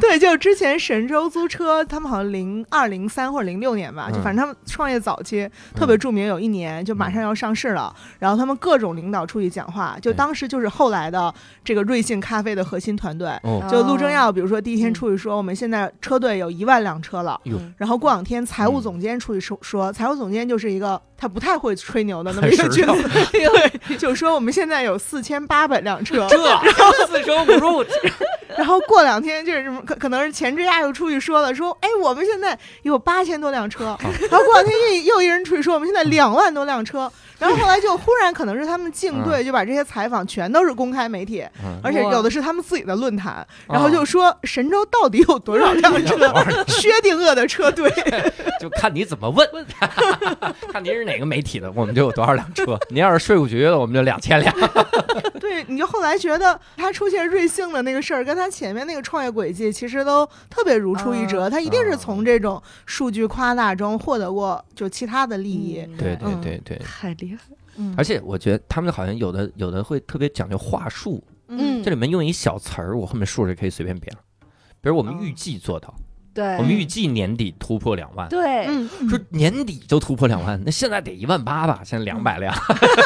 [0.00, 11.32] 对，就之前神州租车，他们好像零二零三或者零六年吧，就嗯反正他们创业早期特别著名，有一年就马上要上市了，然后他们各种领导出去讲话，就当时就是后来的
[11.64, 13.28] 这个瑞幸咖啡的核心团队。
[13.42, 14.94] 哦，就陆正耀，比如说第一天嗯。
[14.94, 17.40] 出去说，我们现在车队有一万辆车了。
[17.76, 18.82] 然后过两天财务嗯。
[18.82, 26.36] 总监出去说说，财务总监就是一个他不太会吹牛的那么一个很实诚角色，对，就说我们现在有四千八百辆车，这
[27.06, 27.84] 四舍五入，
[28.58, 33.96] 然后过两天就是什么，可可能是钱之亚又出去说了，说哎，我们现在有八千多辆车，
[34.30, 46.16] 然后过两天又又一人出去说我们现在两万多辆车，然后后来就忽然可能是他们 竞队就把这些采访全都是公开媒体，嗯而且有的是他们自己的论坛，哦然后就说神州到底有多少辆 车，
[46.68, 47.90] 薛定谔的车队，
[48.60, 49.46] 就看你怎么问，
[50.72, 52.78] 看您是哪个媒体的，我们就有多少辆车。
[52.90, 54.54] 您要是税务局的，我们就两千辆。
[55.40, 65.84] 对，你就后来觉得他出现瑞幸的那个事儿，跟他前面那个创业轨迹其实都特别如出一辙，他一定是从这种数据夸大中获得过就其他的利益。
[65.98, 67.42] 对对嗯对对，太厉害，
[67.76, 67.94] 嗯。
[67.96, 71.82] 而且我觉得他们好像有的有的会特别讲究话术，嗯。
[71.82, 74.22] 这里面用一小词儿，我后面数就可以随便编了。
[74.80, 75.94] 比如我们预计做到，
[76.34, 78.28] 对，我们预计年底突破两万。
[78.28, 81.80] 对，嗯，说年底就突破两万，那现在得一万八吧？
[81.84, 82.52] 现在两百辆，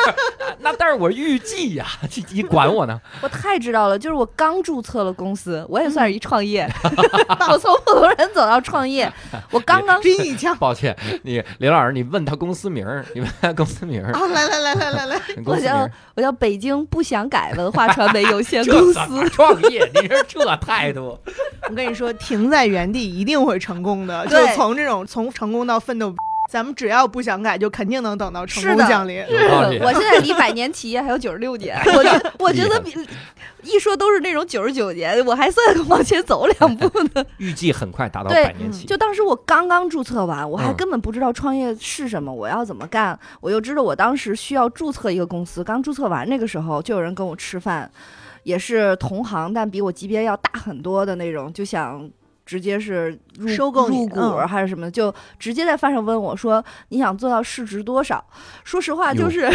[0.60, 1.86] 那但是我预计呀，
[2.16, 2.98] 你你管我呢？
[3.20, 6.66] 我太知道了，就是我刚注册了公司，我也算是一创业，
[7.50, 9.12] 我从普通人走到创业，
[9.50, 14.26] 我刚刚比你强抱歉，你林老师，你问他公司名儿，你问他公司名儿，啊！
[14.28, 19.28] 来来来来来来，你公司名儿，我叫北京不想改文化传媒有限 公司。
[19.30, 19.88] 创业？
[19.94, 21.18] 你这这态度，
[21.68, 24.24] 我跟你说，停在原地一定会成功的。
[24.26, 26.14] 就对从这种从成功到奋斗，
[26.50, 29.16] 咱们只要不想改，就肯定能等到成是的功降临。
[29.28, 29.78] 有道理。
[29.84, 32.92] 我现在离百年企业还有九十六年， 我觉我觉得比
[33.62, 37.24] 一说都是那种九十九年，我还算 往前走两步呢。
[37.38, 38.86] 预计很快达到百年期。
[38.86, 43.18] 就当时我刚刚注册完，我还嗯根本不知道创业是什么，我要怎么干。
[43.40, 47.90] 我就知道我当时需要注册一个公司，刚注册完那个时候，就有人跟我吃饭，
[48.44, 52.08] 也是同行，但比我级别要大很多的那种，就想。
[52.48, 58.24] 直接是入收购入股嗯还是什么，就直接在饭上问我说：“你想做到市值多少？”
[58.64, 59.46] 说实话，就是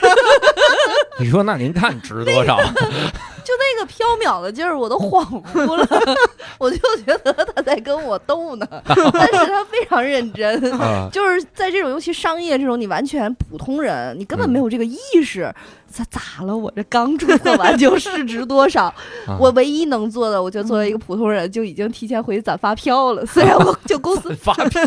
[1.20, 2.58] 你说那您看值多少？
[3.48, 5.88] 就那个飘渺的劲儿，我都恍惚了，
[6.60, 10.70] 我就觉得他在跟我逗呢， 但是他非常认真。
[10.78, 15.50] 啊，就是在这种尤其商业这种，你完全普通人，你根本没有这个意识。
[15.90, 16.54] 咋咋了？
[16.54, 18.84] 我这刚注册完就市值多少？
[19.26, 23.24] 啊我唯一能做的，我就作为一个普通人，就已经提前回去攒发票了。
[23.24, 24.84] 虽然我就公司发票，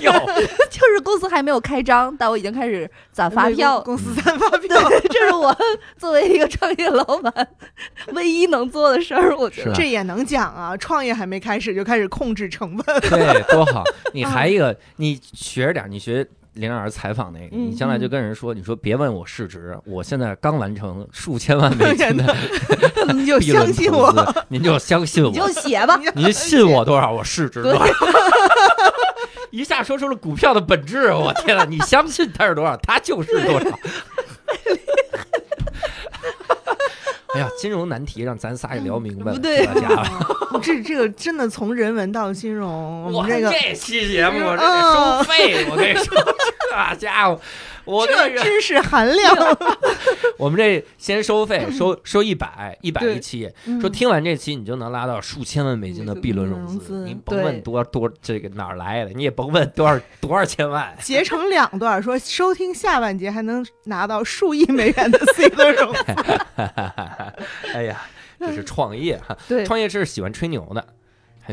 [0.70, 3.82] 就是公司还没有开张，但我已经开始攒发票。
[3.82, 5.58] 公司攒发票，对，这是我
[5.98, 7.48] 作为一个创业老板
[8.14, 9.36] 唯一能做的事儿。
[9.36, 10.78] 我觉得这也能讲啊！
[10.78, 13.84] 创业还没开始就开始控制成本，对，多好！
[14.14, 22.36] 你还一个，你学着点，你学林老师采访那个，嗯你将来就跟人说，你说别问我市值，我现在刚完成数千万美金的
[23.16, 24.12] 你就相信我。
[24.12, 26.00] 资， 您就相信你就我，写吧。
[26.14, 27.86] 您信我多少，我市值多少。
[29.50, 33.80] 一下说出了股票的本质，我天呐，你相信它是多少，它就是多少。
[37.34, 40.60] 哎呀，金融难题让咱仨也聊明白了，不对这家伙。
[40.62, 46.16] 这这个真的从人文到金融，我我们这个这期节目我这得收费，我跟你说，
[46.70, 47.40] 这 家伙，
[47.86, 49.36] 我这跟你说，知识含量，
[50.38, 66.00] 我们这先收费，收收一百，一百对一期，嗯说听完这期你就能拉到数千万美金的 B 轮融融资您甭问多多这个哪儿来的，你也甭问多少多少千万， 截成两段，说收听下半节还能拿到数亿美元的 C 轮融资。
[67.74, 68.02] 哎呀，
[68.40, 70.86] 这是创业哈，对，创业是喜欢吹牛的，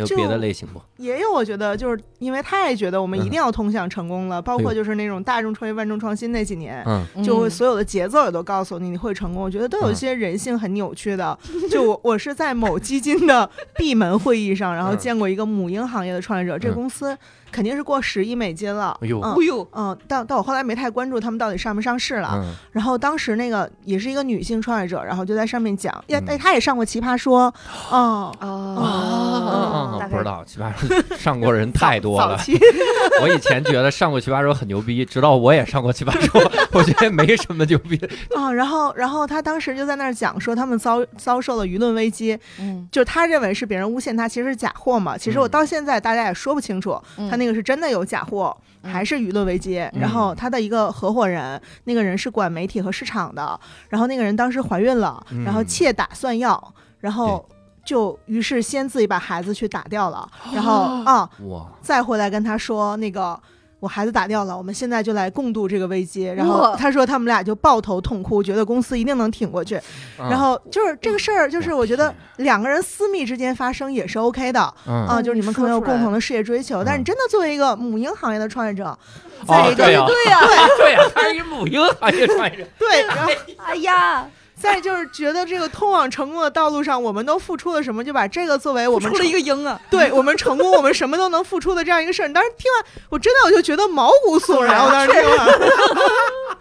[0.07, 0.81] 还有别的类型不？
[0.97, 6.83] 也有，我觉得就是因为他也觉得我们一定要通向成功了，包括就是那种大众创业、万众创新那几年。
[6.87, 11.39] 嗯，就所有的节奏也都告诉你你会成功，我觉得都有一些人性很扭曲的。
[11.71, 17.17] 就我我是在某基金的闭门会议上，然后嗯见过一个母婴行业的创业者，这公司
[17.51, 18.97] 肯定是过十亿美金了。
[19.03, 22.31] 哎呦，嗯哎呦，嗯，但但我后来没太关注他们到底上没上市了。
[22.35, 26.25] 嗯，然后当时那个也是一个女性创业者，然后就在上面讲，也，嗯。
[26.29, 27.53] 哎，她也上过《奇葩说》，
[27.95, 29.97] 哦，哦。
[30.01, 32.37] 大概嗯不知道，奇葩说上过人太多了。
[32.37, 32.59] 早期。
[33.21, 36.41] 我以前觉得上过奇葩说很牛逼，直到我也上过奇葩说，
[36.73, 37.97] 我觉得没什么牛逼。
[38.37, 45.17] 啊，然后然后她当时就在那儿讲说他们遭遭受了舆论危机，嗯，就他认为是别人诬陷他，其实是假货嘛。
[45.17, 45.51] 其实我嗯。
[45.51, 47.29] 到现在大家也说不清楚，嗯。
[47.31, 49.77] 他那个是真的有假货，嗯还是舆论危机。
[49.95, 57.49] 然后他的一个合伙人，那个人是管媒体和市场的，然后那个人当时怀孕了，然后嗯妾打算要，然后
[57.85, 63.41] 就于是先自己把孩子去打掉了， 然后啊、哇，再回来跟他说那个。
[63.81, 66.25] 我孩子打掉了，我们现在就来共度这个危机。
[66.25, 69.77] 然后他说他们俩就抱头痛哭，觉得公司一定能挺过去。
[70.21, 78.99] 嗯然后就是这个事儿，就是我我觉得两个人私密之间发生也是 OK 的嗯啊，就是你们可能有共同的事业追求，但是你真的作为一个母婴行业的创业者，哦
[79.47, 80.41] 在一个对呀对呀，
[80.77, 83.33] 对呀，他是一母婴行业创业者，对，然后
[83.65, 84.29] 哎呀，
[84.61, 92.33] 再就是觉得这个通往成功的道路上，我们都付出了什么，就把这个作为我们出了一个个鹰啊，对我们成功，我们什么都能付出的这样一个事儿。
[92.33, 94.83] 当时听完，我真的我就觉得毛骨悚然。
[94.85, 95.49] 我当时听完，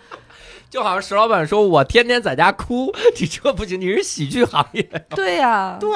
[0.70, 4.84] 就好像石老板说：“我天天在家哭，你这不行，你是喜剧行业。
[5.10, 5.90] 对呀，对，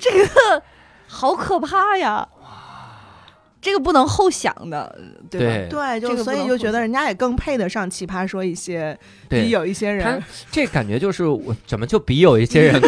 [0.00, 0.62] 这个
[1.06, 2.28] 好可怕呀！
[3.66, 4.96] 这个不能后想的，
[5.28, 5.98] 对吧？
[5.98, 8.96] 对，就所以就觉得人家也更配得上奇葩说一些，
[9.28, 12.80] 对比有一些人这感觉就是我怎么就比有一些人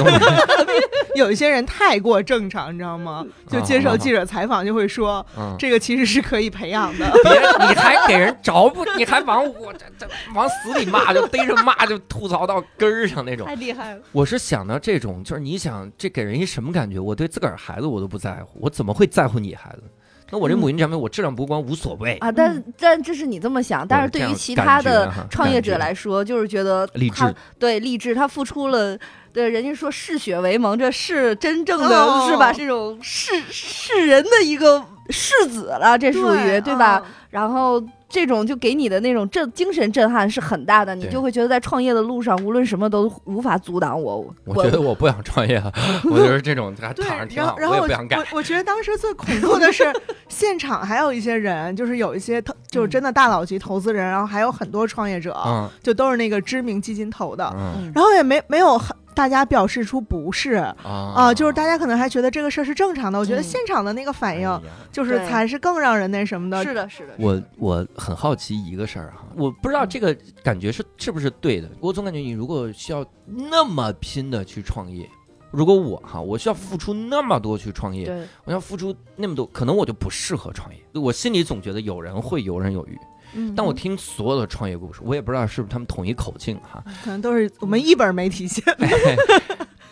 [1.17, 3.27] 有一些人太过正常，你知道吗？
[3.51, 7.11] 就接受记者采访就会说，嗯，这个其实是可以培养的。
[7.25, 8.85] 别，你还给人着不？
[8.97, 13.45] 你还往我这这往死里骂，就逮着骂，就吐槽到根儿上那种。
[13.49, 14.01] 太厉害了。
[14.13, 17.01] 我是想到这种，就是你想这给人一什么感觉？
[17.01, 19.83] 我对自个儿孩子我都不在乎，我怎么会在乎你孩子？
[20.31, 28.99] 那我这母婴产品我质量不光无所谓，啊，但但这是你这么想，但是对于其他的创业者来说，就是觉得励志，对励志，他付出了，
[29.33, 32.29] 对人家说嗜血为盟，这是真正的哦。
[32.29, 32.53] 是吧？
[32.53, 37.03] 这种世世人的一个世子了，这属于对吧？
[37.31, 44.27] 然后这种就给你的那种震精神震撼是很大的，你就会觉得在创业的路上，无论什么都无法阻挡我。
[44.45, 45.73] 我觉得我不想创业了，
[46.11, 48.19] 我觉得这种还躺着挺好，然后我也不想干。
[48.19, 49.85] 我我觉得当时最恐怖的是，
[50.29, 58.97] 现场还有一些人，就是有一些投，就是真的大佬级投资人，然后还有很多创业者，嗯，就都是那个知名基金投的，嗯然后也没没有很。
[59.19, 63.19] 大家表示出不是啊、啊就是大家可能还觉得这个事儿是正常的。
[63.19, 64.61] 我觉得嗯现场的那个反应，
[64.93, 66.63] 就是才是更让人那什么的。
[66.63, 71.69] 是的，是的，我我很好奇一个事儿哈，我不知道这个感觉是是不是对的。
[71.81, 75.05] 我总感觉你如果需要那么拼的去创业，
[75.51, 80.81] 如果我哈，我需要付出那么多去创业，我要付出那么多，可能我就不适合创业。
[80.95, 82.97] 我心里总觉得有人会游刃有余，
[83.35, 88.87] 嗯但我听所有的创业故事，我也不知道是不是他们统一口径哈，可能都是我们一本媒体写的。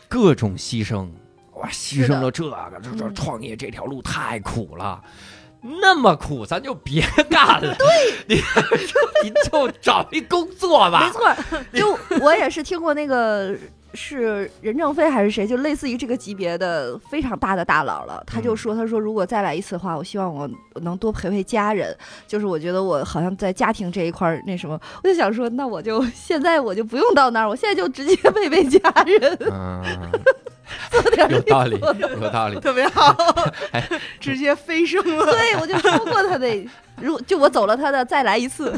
[0.09, 1.09] 各种牺牲，
[1.55, 5.03] 哇，牺牲了这个，这这嗯创业这条路太苦了。
[5.61, 7.75] 那么苦，咱就别干了。
[7.77, 7.87] 对，
[8.29, 8.37] 你
[9.25, 11.05] 你就找一工作吧。
[11.05, 11.35] 没错，
[11.73, 13.53] 就我也是听过那个
[13.97, 18.23] 是任正非还是谁，就类似于这个级别的非常大的大佬了。
[18.27, 20.49] 他就说，他说如果再来一次的话，我希望我
[20.83, 21.97] 能多陪陪家人。
[22.27, 29.83] 就是我觉得我好像在家庭这一块儿那什么，我就想说，那我就现在我就不用到那儿，我现在就直接陪陪家人，嗯，
[30.91, 31.81] 做点有道理，
[32.21, 32.61] 有道理。
[32.61, 33.17] 特别好
[33.73, 33.89] 哎，
[34.21, 35.25] 直接飞升了。
[35.33, 36.69] 对，我就说过他的，
[37.01, 38.71] 如就我走了他的再来一次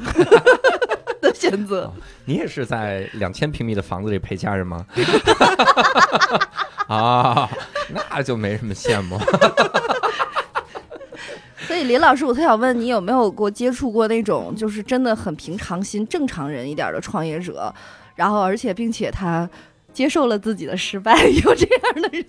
[1.22, 1.92] 的选择。
[2.24, 4.86] 你也是在两千平米的房子里陪家人吗？
[6.88, 7.48] 啊，
[8.10, 9.18] 那就没什么羡慕。
[11.66, 17.72] 所以林老师，我特想问你有没有过接触过那种就是真的很平常心、正常人一点的创业者，
[18.14, 19.48] 然后而且并且他
[19.92, 22.24] 接受了自己的失败，有这样的人？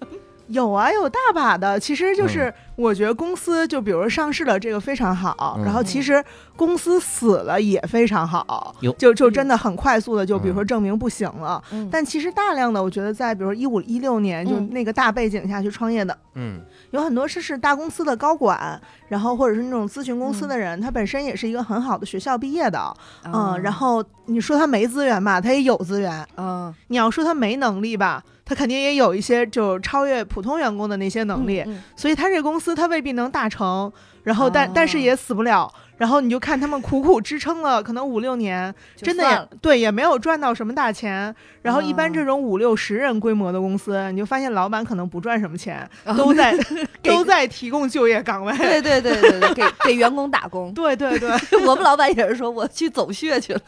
[0.50, 1.80] 有啊，有大把的。
[1.80, 5.56] 其实就是我觉得公司，就比如上市了，这个非常好。
[5.58, 6.24] 嗯然后其实
[6.56, 11.64] 公司死了也非常好哟，就就真的很快速的，就比如说证明不行了。
[11.72, 16.60] 嗯但其实大量的，我觉得在比如一五一六年就嗯那个大背景下去创业的，嗯
[16.92, 22.94] 有很多是是大公司的高管，然后或者是那种咨询公司的人，他本身也是一个很好的学校毕业的，
[23.26, 31.64] 嗯，然后你说他没资源吧，他也有资源；嗯，你要说他没能力吧，他肯定也有一些就超越普通员工的那些能力。
[31.66, 33.92] 嗯所以他这公司他未必能大成，
[34.24, 35.72] 然后但、哦但是也死不了。
[36.00, 41.36] 然后你就看他们苦苦支撑了可能五六年，真的也对，也没有赚到什么大钱。
[41.62, 46.58] 然后一般哦这种五六十人规模的公司，你就发现老板可能不赚什么钱， 哦都在
[47.04, 48.56] 都在提供就业岗位。
[48.58, 50.74] 对对对对对，给给员工打工。
[50.74, 51.30] 对对对，
[51.68, 53.62] 我们老板也是说我去走穴去了，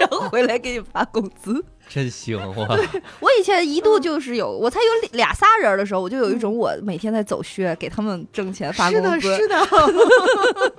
[0.00, 1.62] 然后回来给你发工资。
[1.86, 2.66] 真行哇！
[3.20, 9.36] 我以前一度就是有，我才有俩仨人的时候，我就有一种我每天在走穴，给他们挣钱发工资是的。
[9.38, 10.72] 是的，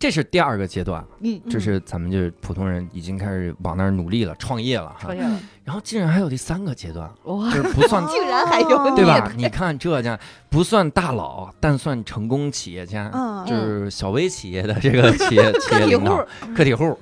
[0.00, 5.14] 这是第二个阶段，嗯，这是咱们就是普通人已经开始往那儿努力了，创业了哈创。
[5.16, 9.20] 业了，然后竟然还有第三个阶段，哇，就是不算 竟然还有 对吧？
[9.20, 16.98] 哦你你看这家不算大佬，但算成功企业家，嗯就是小微企业的这个企业 企业个体户领导，个体户。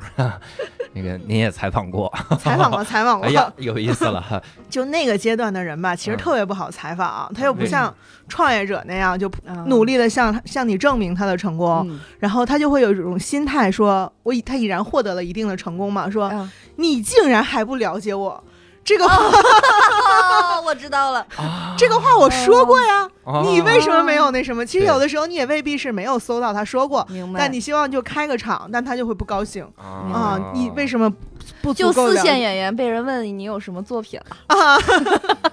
[0.93, 3.27] 那个您也采访过， 采访过，采访过。
[3.27, 4.21] 哎呀，有意思了。
[4.21, 4.41] 哈。
[4.69, 6.19] 就那个阶段的人吧，其实嗯。
[6.19, 7.93] 特别不好采访，他又不像
[8.29, 12.01] 创业者那样就啊努力的向向你证明他的成功，嗯。
[12.19, 18.43] 然后他就会有一种心态说，我已他已然获得了一定的成功嘛，说啊你竟然还不了解我，
[18.89, 23.43] 这个话、哦， 我知道了，啊，这个话我说过呀，哦。
[23.45, 24.65] 你为什么没有那什么？
[24.65, 27.39] 其实有的时候你也未必是没有搜到他说过，明白。
[27.39, 29.63] 但你希望就开个场，但他就会不高兴。
[29.77, 29.85] 啊。
[30.11, 31.13] 啊，你为什么
[31.61, 34.79] 不就四线演员被人问你有什么作品了，啊？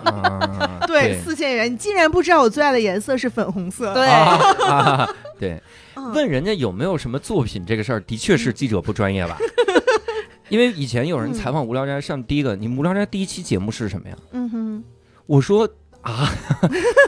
[0.05, 3.93] 啊 对，四线演员，你竟然不知道我最爱的颜色是粉红色？
[3.93, 4.07] 对。
[4.07, 5.61] 啊啊对，
[5.95, 6.13] 嗯。
[6.13, 9.37] 问人家有没有什么作品这个事儿，的确是记者不专业吧？
[10.49, 14.17] 因为以前有人采访无聊斋，上第一个，你们无聊斋第一期节目是什么呀？
[14.31, 14.83] 嗯哼，
[15.25, 15.67] 我说
[16.01, 16.29] 啊，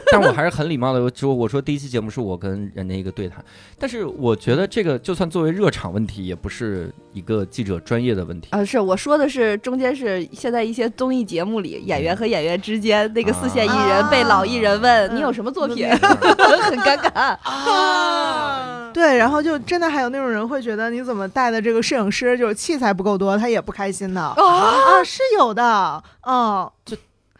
[0.12, 3.44] 但我还是很礼貌的说，我说第一期节目是我跟人家一个对谈，
[3.78, 8.48] 但是我觉得这个就算作为热场问题，也不是一个记者专业的问题。
[8.50, 15.98] 啊，是我说的是中间是现在一些综艺节目里演员和演员之间那个四线艺人被老艺人问、啊你有什么作品，嗯
[16.62, 17.36] 很尴尬。
[17.42, 26.70] 啊， 对，然后就真的还有那种人会觉得你怎么带的这个摄影师就是器材不够多，他也不开心的啊啊，是有的，嗯。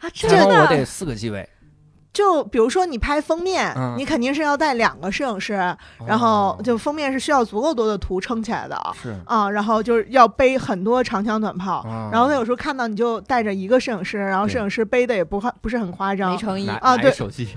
[0.00, 1.48] 啊，采真的我得四个机位，
[2.12, 3.94] 就比如说你拍封面，嗯。
[3.96, 5.54] 你肯定是要带两个摄影师，
[6.06, 8.76] 然后哦就封面是需要足够多的图撑起来的。
[9.00, 9.14] 是。
[9.26, 16.32] 啊，然后就是要背很多长枪短炮，啊然后他有时候看到你就带着一个摄影师，然后摄影师背的也不夸不是很夸张。
[16.32, 17.10] 没，诚意，啊对。
[17.12, 17.48] 手机，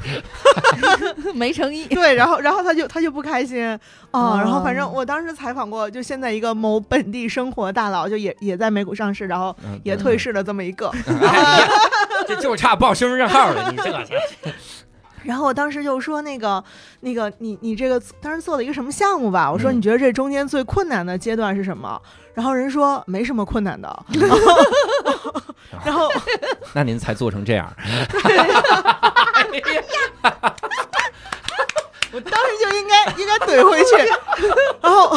[1.36, 1.86] 没诚意。
[1.93, 3.66] 对，然后然后他就他就不开心。
[4.12, 10.91] 啊，然后反正哦我当时采访过，就现在一个某本地生活大佬，就也也在美股上市，然后嗯也退市了这么一个，
[12.28, 14.05] 这就差报身份证号了，你这个
[15.24, 16.63] 然后我当时就说那个
[17.01, 19.51] 那个你你这个当时做了一个什么项目吧？
[19.51, 22.01] 我说嗯你觉得这中间最困难的阶段是什么？
[22.34, 24.05] 然后人说没什么困难的，
[25.86, 26.09] 然后
[26.74, 27.72] 那您才做成这样，
[32.12, 33.95] 我当时就应该应该怼回去，
[34.82, 35.09] 然后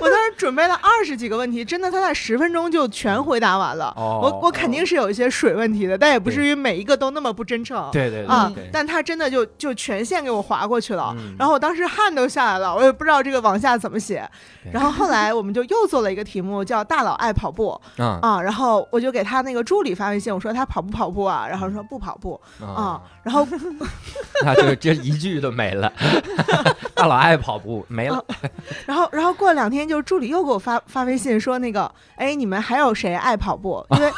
[0.00, 3.92] 我当时准备了二十几个问题，真的他在十分钟就全回答完了。
[3.96, 7.88] 哦我我肯定是有一些水问题的，但也不至于每一个都那么不真诚。
[7.90, 14.28] 对对啊但他真的就就全线给我划过去了，嗯然后我当时汗都下来了，我也不知道这个往下怎么写。
[14.70, 21.46] 然后后来我们就又做了一个题目，叫“大佬爱跑步 ”嗯啊，然后我就给他那个助理发微信，我说他跑不跑步啊？
[21.48, 23.46] 然后说不跑步啊，然后
[24.44, 25.92] 那就这一句都没了。
[26.94, 28.24] 大老爱跑步没了，
[28.86, 33.84] 然后然后过两天，就助理又给我发发微信说那个，哎，你们还有谁爱跑步？
[33.90, 34.12] 因为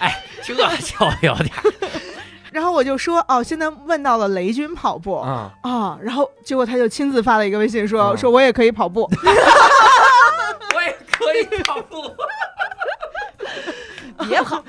[0.00, 0.64] 哎这就
[1.22, 1.50] 有点
[2.50, 5.52] 然后我就说哦，现在问到了雷军跑步啊。
[5.62, 9.08] 啊，然后结果他就亲自发了一个微信说啊说我也可以跑步。
[10.74, 12.10] 我也可以跑步，
[14.28, 14.62] 别跑，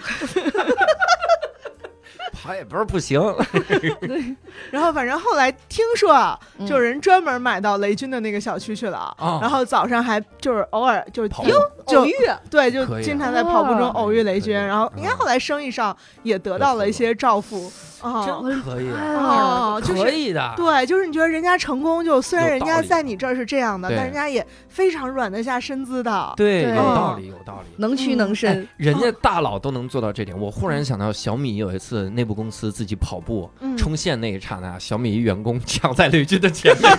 [2.41, 3.21] 跑也不是不行。
[4.01, 4.35] 对
[4.71, 6.67] 然后反正后来听说啊，嗯。
[6.67, 9.39] 就有人专门买到雷军的那个小区去了，哦。
[9.41, 11.51] 然后早上还就是偶尔就跑就
[11.87, 12.13] 就偶遇。
[12.49, 13.91] 对，就经常在跑步中哦。
[13.95, 17.71] 偶遇雷军，然后应该后来生意上也得到了一些照顾。
[18.01, 18.25] 啊。
[18.25, 20.53] 真可以，哦，就是可以的。
[20.57, 26.33] 对，就是你觉得人家成功，就虽然人家在你这儿是这样的，但人家也非常软得下身子的。
[26.35, 26.75] 对，对。
[26.75, 27.75] 有道理，有道理。
[27.77, 28.67] 能屈能伸。
[28.77, 36.91] 人家 大佬都能做到这点，我忽然想到小米有一次内部公司自己跑步嗯冲线那一刹那，小米一员工抢在雷军的前面。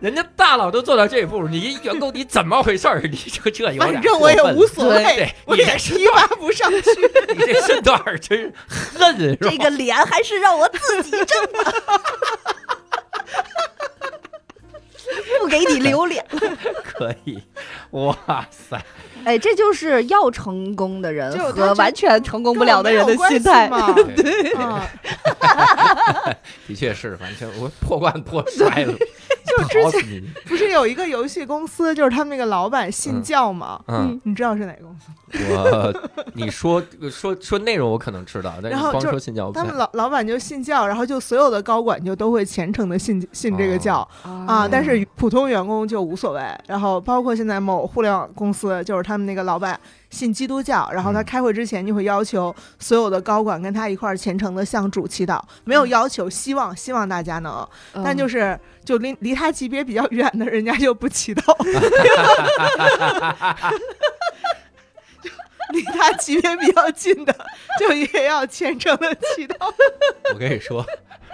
[0.00, 3.00] 人家大佬都做到这一步，你一员工你怎么回事儿？
[3.04, 6.78] 你这这有点反正我也无所谓对，我也提拔不上去。
[7.32, 8.52] 你这身段儿真是
[8.98, 9.36] 恨是？
[9.40, 11.74] 这个脸还是让我自己挣的，
[15.40, 16.40] 不给你留脸了。
[16.84, 17.38] 可以，
[17.90, 18.16] 哇
[18.50, 18.80] 塞！
[19.24, 23.68] 哎，这就是要成功的人和完全成功不了的人的心态。
[23.70, 24.88] 嘛对，啊，
[26.66, 28.94] 的确是完全我破罐破摔了，
[29.46, 33.80] 就之前不是有一个游戏公司，就是他们那个老板信教吗？
[33.88, 35.10] 嗯，你知道是哪个公司？
[35.50, 46.42] 我你说说说内容我可能知道，但是光说信教他们老老板就信教，然后就所有的高管就都会虔诚的信信这个教、啊，但是普通员工就无所谓。
[46.66, 49.78] 然后包括现在某互联网公司，就是他们那个老板
[50.12, 61.42] 信基督教，然后他嗯开会之前就会要求所有的高管跟他一块儿虔诚的向主祈祷，没有要求，希望希望大家能，嗯但就是就离离他级别比较远的人家就不祈祷。
[65.22, 65.30] 就
[65.72, 67.34] 离他级别比较近的，
[67.80, 69.54] 就也要虔诚的祈祷。
[70.34, 70.84] 我跟你说，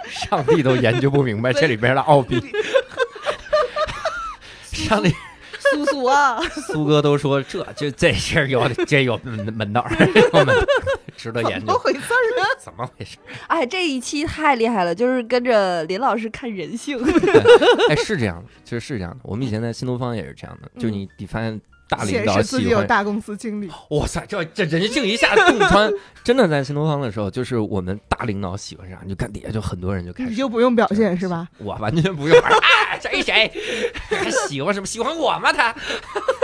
[0.07, 2.41] 上帝都研究不明白这里边的奥秘。
[4.71, 5.13] 上帝
[5.75, 9.85] 苏苏啊， 苏哥都说这这这事儿有 这有门门道
[10.33, 10.53] 门道
[11.15, 11.65] 值得研究。
[11.65, 12.45] 怎么回事儿呢？
[12.59, 13.17] 怎么回事？
[13.47, 16.97] 哎，这一期太厉害了，就是跟着林老师看人性。
[17.89, 19.19] 哎，是这样的，其实是这样的。
[19.23, 21.59] 我们以前在新东方也是这样的，就你你发现
[21.89, 23.69] 大领导自己有大公司经历。
[23.89, 25.91] 哇塞，这这人性一下洞穿，
[26.23, 31.47] 真的在新东方的时候，就是我们大领导喜欢啥，你就看底下就很多人就开始，你就不用表现是吧？
[31.57, 32.49] 我完全不用，啊，
[33.01, 33.51] 谁谁
[34.09, 34.85] 还喜欢什么？
[34.85, 35.51] 喜欢我吗？
[35.51, 35.75] 他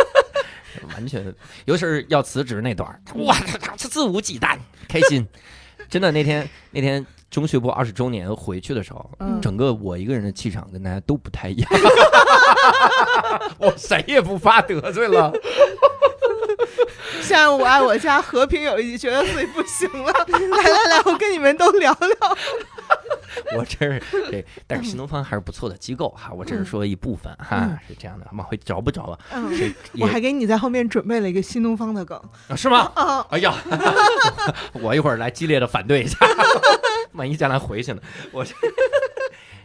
[0.93, 1.33] 完全，
[1.65, 5.25] 尤其是要辞职那段儿，哇，他肆无忌惮，开心。
[5.87, 7.05] 真的那天那天
[7.36, 11.69] 中学部二十周年回去的时候，嗯整个我一个人的气场跟大家都不太一样，
[13.59, 15.33] 我谁也不怕得罪了。
[17.21, 22.38] 现现在我爱我家和平友谊，觉得自己不行了， 来来来，我跟你们都聊聊。
[23.57, 29.19] 我这是这，但是新东方还是不错的机构哈，我只是说一部分哈，是这样的，往回找不着吧？
[29.33, 32.17] 嗯，是也我还给你在后面准备了一个新东方的梗。
[32.47, 32.89] 啊是吗？
[32.95, 33.53] 啊，哎呀，
[34.73, 36.17] 我一会儿来激烈的反对一下，
[37.16, 38.01] 万一将来回去呢？
[38.32, 38.53] 我这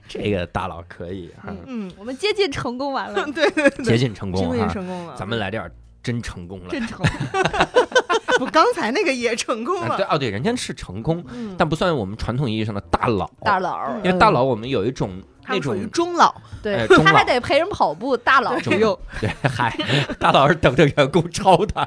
[0.09, 5.15] 这个大佬可以哈，嗯，我们接近成功完了， 对对对，接近成功哈，成功了。
[5.17, 5.71] 咱们来点
[6.03, 6.69] 真成功了。
[6.71, 7.07] 真成功。
[8.39, 9.95] 不，刚才那个也成功了。
[9.95, 13.31] 啊对哦，对，人家是成功，嗯，但不算我们传统意义上的大佬。
[13.43, 18.99] 大佬，因为大佬我们有一种那种中老，对哎， 中他还得陪人跑步，大佬中不用。
[19.21, 19.77] 对，嗨，
[20.19, 21.87] 大佬是等着员工抄他。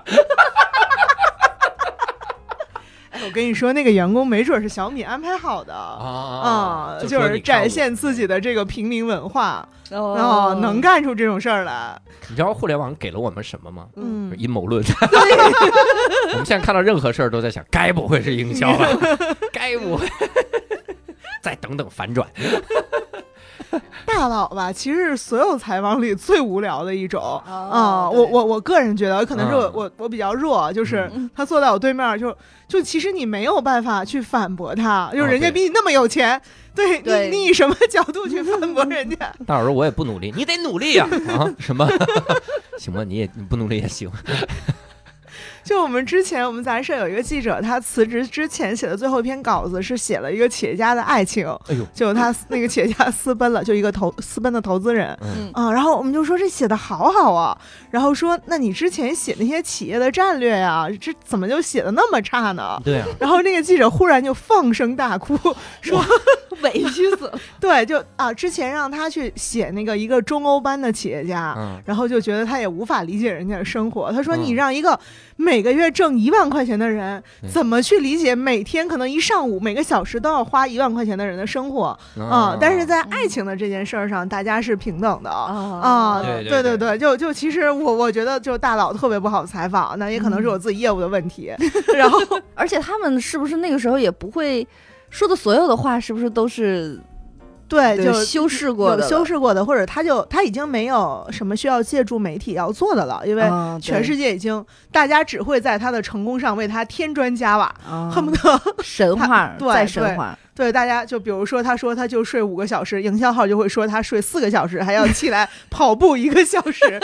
[3.24, 12.00] 哎，我跟你说，那个员工没准是小米安排好的啊就是展现自己的这个平民文化哦啊，能干出这种事儿来。
[12.30, 13.88] 你知道互联网给了我们什么吗？
[13.96, 14.84] 嗯，阴谋论。
[16.32, 18.88] 我们现在看到任何事儿都在想，该不会是营销吧？
[19.52, 20.08] 该不会？
[21.42, 22.28] 再等等反转。
[24.06, 32.36] 大佬吧，其实是所有采访里最无聊的一种啊、哦我我我个人觉得，可能是我、嗯我我比较弱，就是嗯他坐在我对面，就
[32.68, 36.40] 就其实你没有办法去反驳他，就是人家比你那么有钱，
[36.76, 39.34] 对对你你以什么角度去反驳人家？
[39.46, 41.08] 大佬说我也不努力，你得努力呀！
[41.30, 41.88] 啊，什么？
[42.78, 44.10] 行吧，你也你不努力也行。
[45.64, 55.18] 就我们之前我们杂志社有一个记者，他辞职之前写的最后一篇稿子是写了一个企业家的爱情，哎呦，就他那个企业家私奔了，就一个投私奔的投资人。
[55.22, 57.58] 嗯啊，然后我们就说这写的好好啊，
[57.90, 62.80] 然后说那你之前写那些企业的战略呀、这怎么就写的那么差呢？
[62.84, 65.38] 对啊，然后那个记者忽然就放声大哭，
[65.82, 66.04] 说
[66.62, 67.40] 委屈死了。
[67.60, 74.12] 对，就啊，之前让他去写那个一个中欧班的企业家，嗯，然后就觉得他也无法理解人家的生活。
[74.12, 75.00] 他说：“嗯你让一个
[75.44, 77.22] 每个月挣一万块钱的人，
[77.52, 82.58] 怎么去理解每天可能一上午每个小时都要花一万块钱的人的生活啊？
[82.60, 91.52] 但是在爱情的这件事儿上，大家是平等的。”啊啊，对对对对对，就就其实我我觉得就大佬特别不好采访，那也可能是我自己业务的问题。
[91.94, 92.20] 然后
[92.56, 94.66] 而且他们是不是那个时候也不会
[95.10, 97.00] 说的所有的话，是不是都是
[97.74, 99.08] 对，对就修饰过的？
[99.08, 117.00] 修饰过的，或者他就他已经没有什么需要借助媒体要做的了，因为啊全世界已经大家只会在他的成功上为他添砖加瓦，啊恨不得神话 对再神话，对大家就比如说他说他就睡五个小时，营销号就会说他睡四个小时，还要起来 跑步一个小时，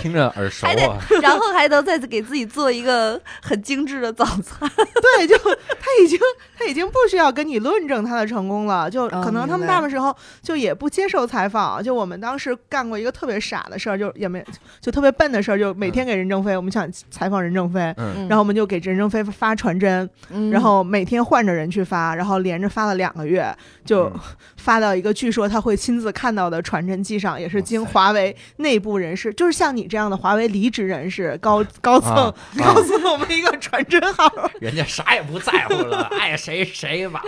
[0.00, 0.98] 听着耳熟还得啊。
[1.22, 4.68] 然后还能再给自己做一个很精致的早餐。
[4.76, 6.18] 对，就他已经
[6.58, 11.82] 他已经不需要跟你论证他的成功了，就哦可能他们大部分时候就也不接受采访。
[11.82, 14.44] 就我们当时干过一个特别傻的事儿，就也没
[14.80, 17.80] 就特别笨的事儿，就每天给任正非，我们想采访任正非。
[17.96, 24.20] 嗯，然后我们就给任正非发传真，嗯然后每天换着人去发，然后连着发了两个月，就嗯
[24.56, 34.30] 发到一个据说他会亲自看到的传真机上，也是经华为内部人士，就是像你这样的华为离职人士、高高层、啊告诉我们一个传真号，
[34.60, 37.22] 人家啥也不在乎了， 爱谁谁吧。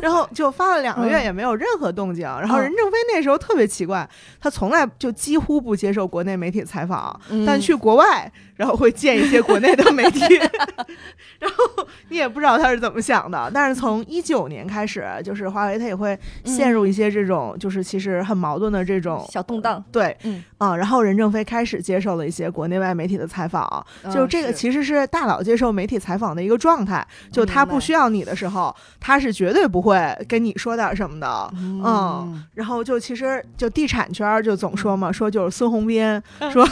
[0.00, 2.24] 然后就发了两个月嗯也没有任何动静。
[2.24, 4.08] 然后嗯任正非那时候特别奇怪，
[4.40, 8.30] 他从来就几乎不接受国内媒体采访，嗯但去国外，
[8.60, 10.20] 然后会见一些国内的媒体，
[11.40, 13.50] 然后你也不知道他是怎么想的。
[13.54, 19.26] 但是从一九年开始，就是华为它也会陷入一些这种，就是其实很矛盾的这种。
[19.32, 20.44] 小动荡，对，嗯。
[20.58, 23.82] 啊，然后任正非开始接受了一些国内外媒体的采访，
[24.12, 27.02] 就这个其实是大佬接受媒体采访的一个状态，
[27.32, 36.68] 就他不需要你的时候，他是绝对不会跟你说点什么的，嗯，然后就其实就地产圈就总说嘛，说就是孙宏斌 说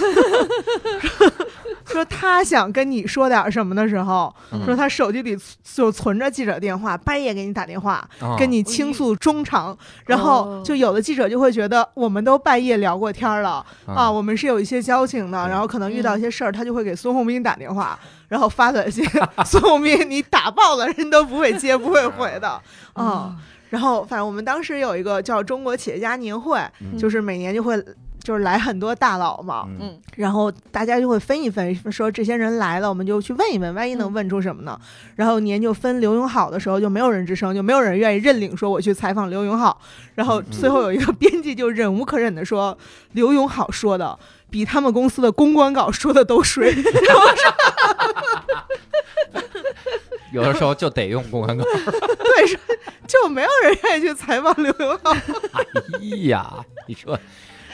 [1.84, 9.76] 说他想跟你说点什么的时候，嗯说他手机里就存着记者电话，半夜给你打电话，啊跟你倾诉衷肠，
[10.06, 17.98] 然后就有的记者就会觉得我们都半夜聊过天儿了啊，我们是有一些交情的，对然后可能遇到一些事儿，他就会给孙宏斌打电话，
[18.28, 19.04] 然后发短信，
[19.46, 22.60] 孙宏斌你打爆了人都不会接不会回的，
[22.94, 23.36] 啊。
[23.70, 27.76] 然后，反正我们当时有一个叫中国企业家年会，嗯就是每年就会
[28.22, 34.78] 就是来很多大佬嘛，嗯嗯然后大家就会分一分，说这些人来了，我们就去问一问，万一能问出什么呢？
[35.16, 39.80] 然后年就分刘永好的时候，就没有人吱声，就没有人愿意认领说我去采访刘永好。
[40.14, 42.76] 然后最后有一个编辑就忍无可忍的说，
[43.12, 44.18] 刘永好说的
[44.50, 46.74] 比他们公司的公关稿说的都水。
[50.30, 51.64] 有的时候就得用公关稿。
[52.22, 52.58] 对，是
[53.06, 55.10] 就没有人愿意去采访刘永好。
[55.12, 55.64] 哎
[56.28, 56.54] 呀，
[56.86, 57.18] 你说，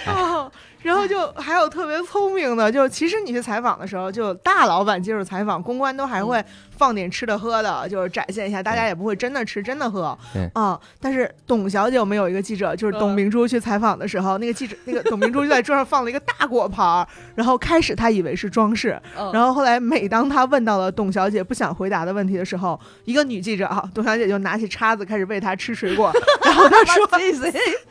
[0.12, 0.50] 哦，
[0.82, 6.44] 然后就还有特别聪明的，就其实你去采访的时候，就大老板接受采访，公关都还会
[6.76, 10.16] 放点吃的喝的，就是展现一下，大家也不会真的吃真的喝。
[10.32, 10.50] 对。
[10.54, 10.78] 啊。
[11.00, 26.12] 但是董小姐我们有一个记者，就是董嗯明珠去采访的时候，那个记者那个董明珠就在桌上放了一个大果盘儿，然后开始她以为是装饰，嗯然后后来每当她问到了董小姐不想回答的问题的时候， 一个女记者啊，董小姐就拿起叉子开始喂她吃水果，
[26.44, 27.06] 然后她说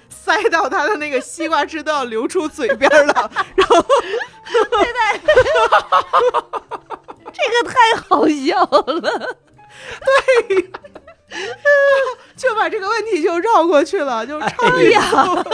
[0.09, 3.85] 塞到她的那个西瓜汁都要流出嘴边了，然后
[7.33, 7.75] 这个太
[8.07, 8.63] 好笑
[8.93, 9.35] 了，
[10.47, 10.71] 对。
[12.37, 15.01] 就把这个问题就绕过去了，就超哎呀，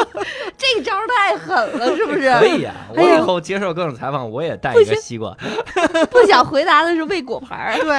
[0.58, 2.30] 这招太狠了，是不是？
[2.38, 5.34] 可以呀，我以后接受各种采访，我也带一个西瓜。
[6.12, 7.80] 不想回答的是喂果盘儿。
[7.80, 7.98] 对。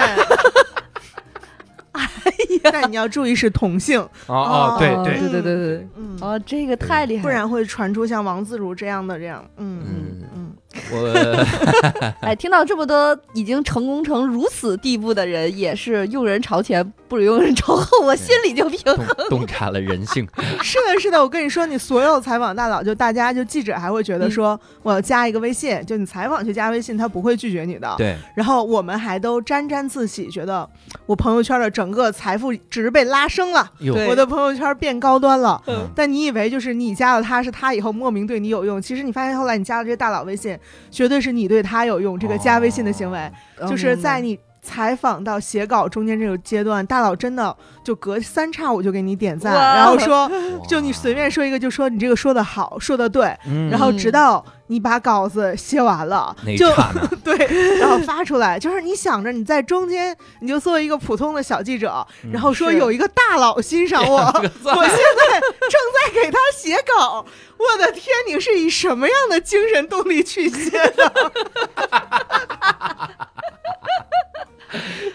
[2.62, 10.20] 但你要注意是同性，哦哦，对哦对，对对对对，嗯，哦，这个太厉害，不然会传出像王自如这样的这样，嗯嗯。
[10.20, 10.49] 嗯嗯，
[10.92, 19.28] 我 哎，听到这么多已经成功成如此地步的人，也是用人朝前不如用人朝后，我心里就平洞衡。
[19.28, 20.26] 洞察了人性。
[20.62, 27.92] 是的，是的，我跟你说，你所有采访大佬，就大家就记者还会觉得说，我要加一个微信，就你采访去加微信，他不会拒绝你的。
[27.98, 30.68] 对，然后我们还都沾沾自喜，觉得
[31.06, 35.60] 我朋友圈的整个财富值被拉升了，对我的朋友圈变高端了。
[35.66, 40.56] 嗯但你以为就是你加了他，是他以后莫名对你有用，其实你发现后来你加了这些大佬微信，
[40.90, 42.18] 绝对是你对他有用。
[42.18, 50.30] 这个加微信的行为，哦就是在你采访到写稿中间这个阶段，大佬真的就隔三差五就给你点赞，然后说，
[50.68, 53.70] 就你随便说一个，就说你这个说的好，说的对，嗯。
[53.70, 56.68] 然后直到你把稿子写完了，就，
[57.24, 67.24] 对，然后发出来，就是你想着你在中间，你就作为一个普通的小记者，嗯然后说有一个大佬欣赏我， 我现在正在给他写稿，
[67.56, 71.32] 我的天，你是以什么样的精神动力去写的？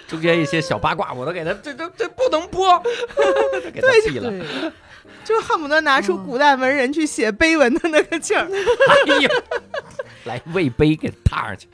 [0.07, 2.67] 中间一些小八卦，我都给他，这这这不能播，
[3.63, 4.71] 都给他毙了。
[5.25, 8.45] 对，就恨不得拿出古代文人去写碑文的那个劲儿。
[8.49, 9.29] 哎呀，
[10.25, 11.67] 来喂碑给他踏上去。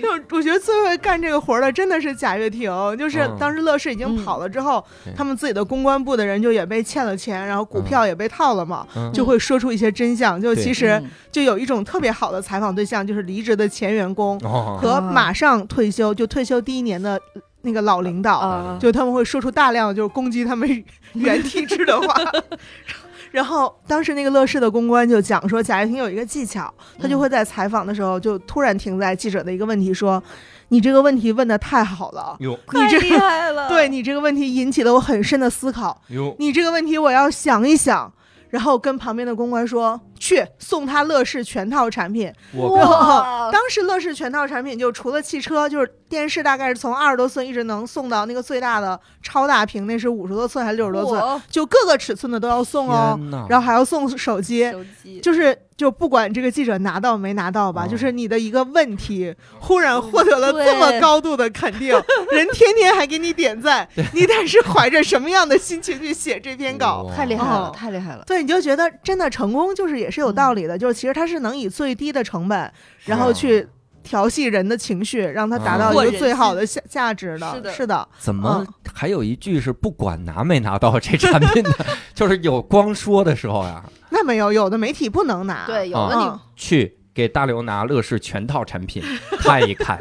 [0.00, 3.36] 就我觉得最会干这个活儿的真的是贾跃亭，就是嗯。
[3.38, 9.12] 当时乐视已经跑了之后，对他们自己的公关部的人就也被欠了钱，然后股票也被套了嘛，嗯。
[9.12, 10.40] 就会说出一些真相。
[10.40, 11.10] 就其实嗯。
[11.30, 17.20] 就有一种特别好的采访对象，就是离职的前员工哦，和马上退休就退休第一年的
[17.66, 20.66] 那个老领导，啊，就他们会说出大量就是攻击他们
[21.12, 22.14] 原体制的话。
[23.32, 30.22] 然后当时那个乐视的公关就讲说，贾跃亭有一个技巧，他就会在采访的时候就突然停在记者的一个问题说
[30.68, 32.58] ：“你这个问题问的太好了，哟。
[32.66, 38.10] 太厉你这个害了， 对你这个问题引起了我很深的思考，哟，你这个问题我要想一想。”
[38.48, 53.18] 然后跟旁边的公关说：“去送他乐视全套产品。”哇，当时乐视全套产品就除了汽车，就是电视，大概是从二十多寸一直能送到那个最大的超大屏，那是五十多寸还是六十多寸，就各个尺寸的都要送哦。
[53.48, 55.20] 然后还要送手机，手机。
[55.20, 57.88] 就是就不管这个记者拿到没拿到吧，哦。
[57.88, 61.88] 就是你的一个问题，忽然获得了这么高度的肯定，
[62.30, 67.10] 人天天还给你点赞，你得是怀着什么样的心情去写这篇稿？
[67.14, 67.72] 太厉害了，哦。
[67.74, 70.56] 太厉害了，对，你就觉得真的成功就是也是有道嗯。
[70.56, 72.72] 理的，就是其实它是能以最低的成本，
[73.04, 73.66] 然后去
[74.06, 77.52] 调戏人的情绪，让他达到一个最好的价价值的。
[77.52, 85.66] 是的是的，怎么还有一句是不管拿没拿到这产品的， 就是有光说的时候呀，那没有，有的媒体不能拿。
[85.66, 89.02] 对，有啊的你嗯，去给大刘拿乐视全套产品
[89.40, 89.98] 看一看，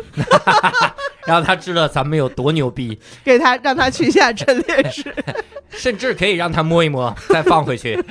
[1.25, 5.13] 让他知道咱们有多牛逼，给他让他去一下陈列室。
[5.69, 8.01] 甚至可以让他摸一摸，再放回去。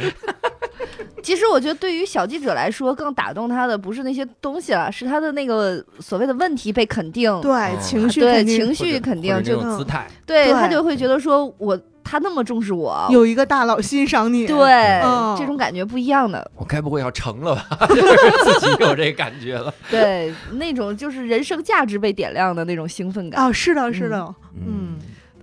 [1.24, 14.46] 其实我觉得对于小记者来说，更打动他的不是那些东西了，是他的那个所谓的问题被肯定，对，哦情绪对肯定情绪肯定或者就那种姿态，对对他就会觉得说我他那么重视我，有一个大佬欣赏你。
[14.46, 17.86] 对、嗯这种感觉不一样的，我该不会要成了吧？
[17.88, 19.72] 就是自己有这感觉了。
[19.90, 24.18] 对那种就是人生价值被点亮的那种兴奋感，啊，是的，是的，
[24.54, 24.98] 嗯嗯，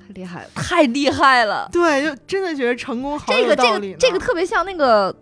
[0.08, 1.68] 太厉害了，太厉害了。
[1.72, 5.14] 对，就真的觉得成功好这个这个这个特别像那个。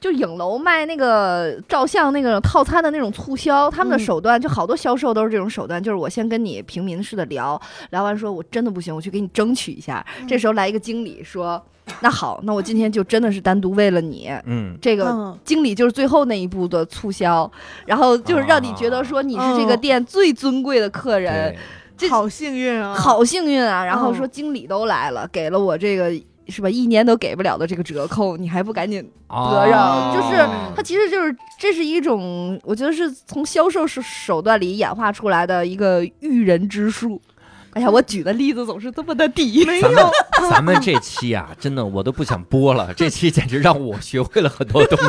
[0.00, 4.04] 就影楼卖那个照相那个套餐的那种促销，他们的嗯。
[4.04, 10.04] 手段就好多销售都是这种手段，就是我先跟你平民式的聊，聊完说我真的不行，我去给你争取一下。
[10.20, 10.28] 嗯。
[10.28, 11.60] 这时候来一个经理说，
[12.00, 15.38] 那好，那我今天就真的是单独为了你，嗯，这个嗯。
[15.44, 17.50] 经理就是最后那一步的促销，
[17.84, 19.80] 然后就是让你觉得说你是这个嗯。
[19.80, 21.58] 店最尊贵的客人，对，
[21.96, 23.84] 这好幸运啊，好幸运啊！
[23.84, 24.14] 然后嗯。
[24.14, 26.12] 说经理都来了，给了我这个
[26.48, 30.14] 是吧，一年都给不了的这个折扣，你还不赶紧哦得上？
[30.14, 30.36] 就是
[30.74, 37.20] 它其实就是这是一种，我觉得是从销售手手段里演化出来的一个驭人之术。
[37.74, 40.10] 哎呀，我举的例子总是这么的低，没咱们有，
[40.50, 42.92] 咱们这期啊，真的我都不想播了。
[42.94, 45.04] 这期简直让我学会了很多东西，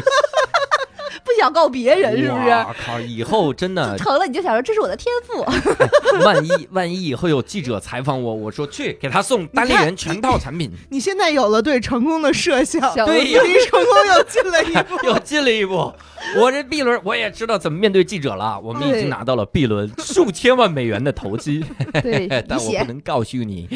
[1.23, 2.49] 不想告别人，是不是？
[2.49, 5.45] 我靠，以后真的，成了你就想说这是我的天赋，
[6.25, 14.97] 万一万一以后有记者采访我，我说去给他送单立人全套产品，你 现在有了对成功的设想，对呀离成功又近了一步。
[15.07, 15.93] 又近了一步。
[16.37, 21.63] 我这 B 轮我也知道怎么面对记者了，我们已经拿到了 B 轮数千万美元的投机，
[22.03, 23.67] 对，但我不能告诉你。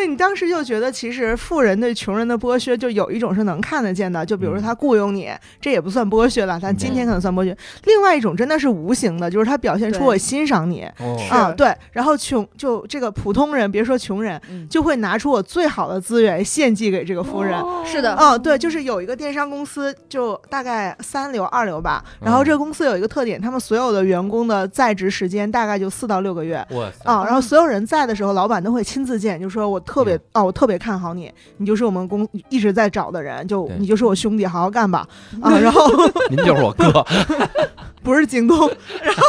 [0.00, 5.30] 对你当时就觉得，其实富人对穷人的剥削，就有一种是能看得见的，就比如说他雇佣你，
[5.60, 7.54] 这也不算剥削了，但今天可能算剥削。
[7.84, 10.88] 另外一种真的是无形的，就是他表现出我欣赏你
[11.30, 11.70] 啊，对。
[11.92, 17.62] 然后穷就这个普通人，别说穷人，嗯就会拿出我最好的资源献祭给这个富人。
[17.84, 22.02] 是的，哦，对，就是有一个电商公司，就大概三流、二流吧。
[22.22, 26.56] 然后这个公司有一个特点，他们所有的员工的在职时间大概就四到六个月。
[27.04, 30.20] 啊，然后所有人在的时候，老板都会亲自见，就说我特别嗯。
[30.34, 35.06] 哦，我特别看好你，你就是我们公一直在找的人，就你就是我兄弟，好好干吧。
[35.42, 35.58] 啊。
[35.58, 35.86] 然后
[36.30, 37.04] 您就是我哥，
[38.02, 38.70] 不是京东，
[39.02, 39.26] 然后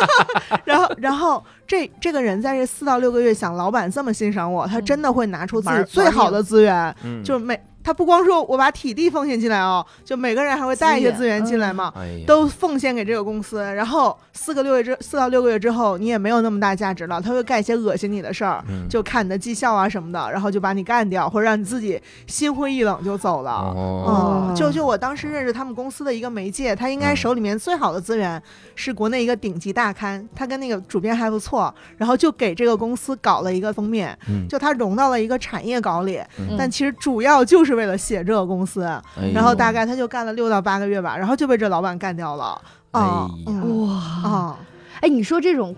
[0.66, 4.86] 然后然后这这个人在这四到六个月，想老板这么欣赏我，他嗯。
[4.86, 11.94] 真的会拿出自己最好的资源，嗯，就每他不光说我把体力奉献进来哦，就每个人还会带一些资资源源进来嘛。
[12.26, 23.52] 都奉献给这个公司，然后四个六月之四到六个月之后，你也没有那么大价值了，他会干一些恶心你的事儿，嗯就看你的绩效啊什么的，然后就把你干掉，或者让你自己心灰意冷就走了。
[23.52, 28.42] 哦，嗯，就就我当时认识他们公司的一个媒介，他应该嗯手里面最好的资源
[28.76, 39.02] 是国内一个顶级大刊，他跟那个主编还不错，然后就给这个公司搞了一个封面，嗯，就他融到了一个产业稿里，嗯但其实主要就是为了写这个公司，哎
[39.34, 42.44] 然后大概他就干了六到八个月吧，然后就被这老板干掉了。
[42.44, 42.62] 啊
[42.92, 43.94] 哎呀嗯哇，
[44.30, 44.60] 啊，
[45.00, 45.74] 哎，你说这种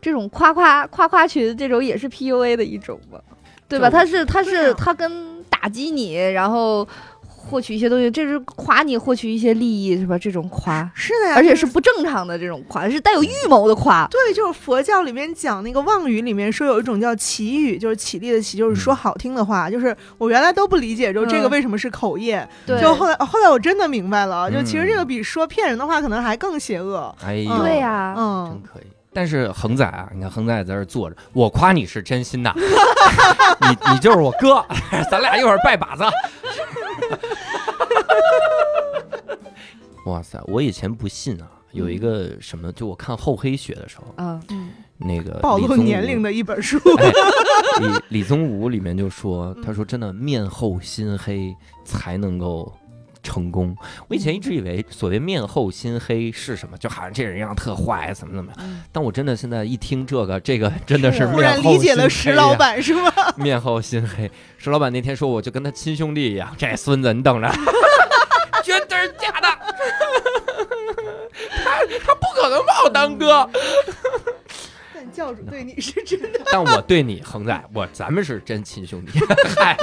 [0.00, 3.20] 这种夸夸夸夸群，这种也是 PUA 的一种吧？
[3.68, 3.88] 对吧？
[3.88, 6.86] 他是他是他跟打击你，然后
[7.50, 10.16] 获取一些东西，这是夸你获取一些利益，是吧？
[10.16, 14.06] 这种夸，是的呀，而且是不正常的这种夸，是带有预谋的夸。
[14.08, 19.68] 对，就是佛教里面讲那个妄语里面说有一种叫绮语，就是绮丽的绮，就是说好听的话。
[19.68, 27.12] 就是我原来都不理解，就这个嗯为什么是口业，对，就后来后来我真的明白了，就其实这个嗯比说骗人的话可能还更邪恶。
[27.24, 28.84] 哎呦，嗯对呀、真嗯，可以。
[29.12, 34.64] 但是恒仔啊，你看恒仔在这坐着，我夸你是真心的， 你你就是我哥，
[35.10, 36.04] 咱俩一会儿拜把子。
[40.06, 46.78] 哇塞，我以前不信啊，有一个什么，就我看厚黑学的时候，嗯，那个暴露年龄的一本书。
[46.98, 47.12] 哎，
[47.80, 51.54] 李李宗吾里面就说，他说真的面厚心黑
[51.84, 52.72] 才能够
[53.22, 53.76] 成功。
[54.08, 58.60] 我以前一直以为所谓面厚心黑是什么，就好像这人样特坏，怎么怎么样。
[58.62, 63.12] 嗯但我真的现在一听这个，这个真的是是突然面厚理解了石老板是吗？
[63.36, 64.30] 面厚心黑。
[64.58, 67.48] 石老板那天说，我就跟他亲兄弟一样，这孙子你等着，
[68.64, 69.48] 绝对是假的。
[71.62, 73.48] 他他不可能把我当哥，
[74.94, 76.40] 但教主对你是真的。
[76.50, 79.18] 但我对你恒仔，我咱们是真亲兄弟。
[79.56, 79.76] 嗨，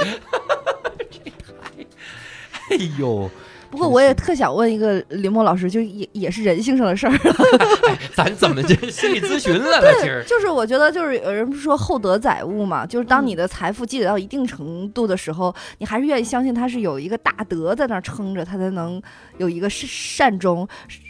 [2.70, 3.30] 哎呦，
[3.70, 7.12] 不过我也特想问一个林墨老师，就也也是人性上的事儿。
[8.14, 9.92] 咱怎么就 心理咨询来了？
[10.00, 19.00] 今儿就是我觉得，就是有人不是说厚德载物嘛，就是当嗯你的财富积累到一定程度的时候，你还是愿意相信他是有一个大德在那儿撑着，他才能
[19.36, 20.66] 有一个善善终。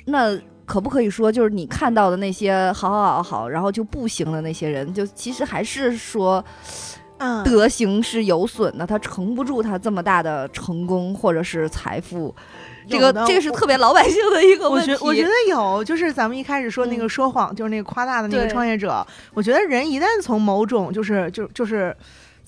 [0.06, 6.44] 那可不可以说，就是你看到的那些好好好好，然后就不行的那些人，就其实还是说
[7.18, 12.34] 嗯，德行是有损的，他承不住他这么大的成功或者是财富。
[12.88, 14.96] 这个这个是特别老百姓的一个我问题。
[14.96, 21.94] 觉我觉得有，就是咱们一开始说那个嗯说谎，就是那个夸大的那个创业者，我觉得人一旦从某种就是就就是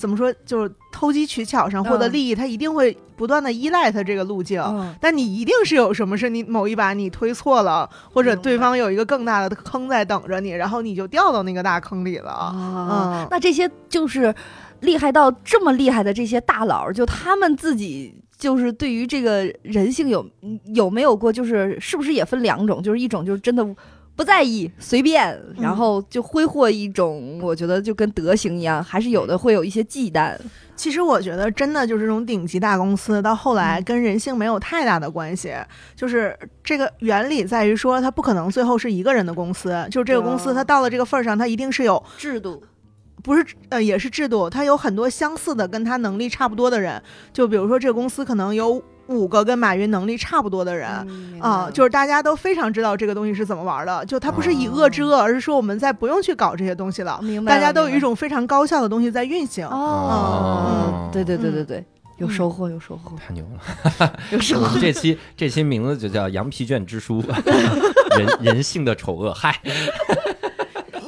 [0.01, 4.59] 怎么说，就是偷机取巧上获得嗯利益，他一定会不断的依赖他这个路径。
[4.63, 12.31] 嗯，但你一定是有什么是你某一把你推错了，或者对方有一个更大的坑在等着你，然后你就掉到那个大坑里了。
[12.31, 14.35] 啊嗯，那这些就是
[14.81, 20.27] 厉害到这么厉害的这些大佬，就他们自己就是对于这个人性有
[20.75, 22.83] 有没有过，就是是不是也分两种？
[22.83, 23.63] 就是一种就是真的。
[24.21, 30.37] 不在意，随便，嗯然后就挥霍一种，我觉得就跟德行一样，还是有的会有一些忌惮。
[30.77, 35.55] 其实我觉得，真的就是这种顶级大公司，到后来嗯跟人性没有太大的关系。
[35.97, 42.63] 就是这个原理在于说，它不可能最后是一个人的公司，就是这个公司对它到了这个份儿上，它一定是有制度，
[43.23, 47.03] 不是呃也是制度，它有很多相似的跟他能力差不多的人，
[47.33, 50.89] 就比如说这个公司可能有五个跟马云能力差不多的人。
[51.09, 59.67] 嗯啊、就是大家都非常知道这个东西是怎么玩的，就他不是以恶制恶，而是说我们在不用去搞这些东西了，明白，大家都有一种非常高效的东西在运行。
[59.67, 61.85] 哦哦，对对对对嗯对，
[62.19, 63.43] 有收获有收获太牛
[63.99, 64.13] 了！
[64.31, 64.67] 有收获。
[64.67, 67.23] 我们这期这期名字就叫《羊皮卷之书》，
[68.19, 69.33] 人人性的丑恶。
[69.33, 69.59] 嗨，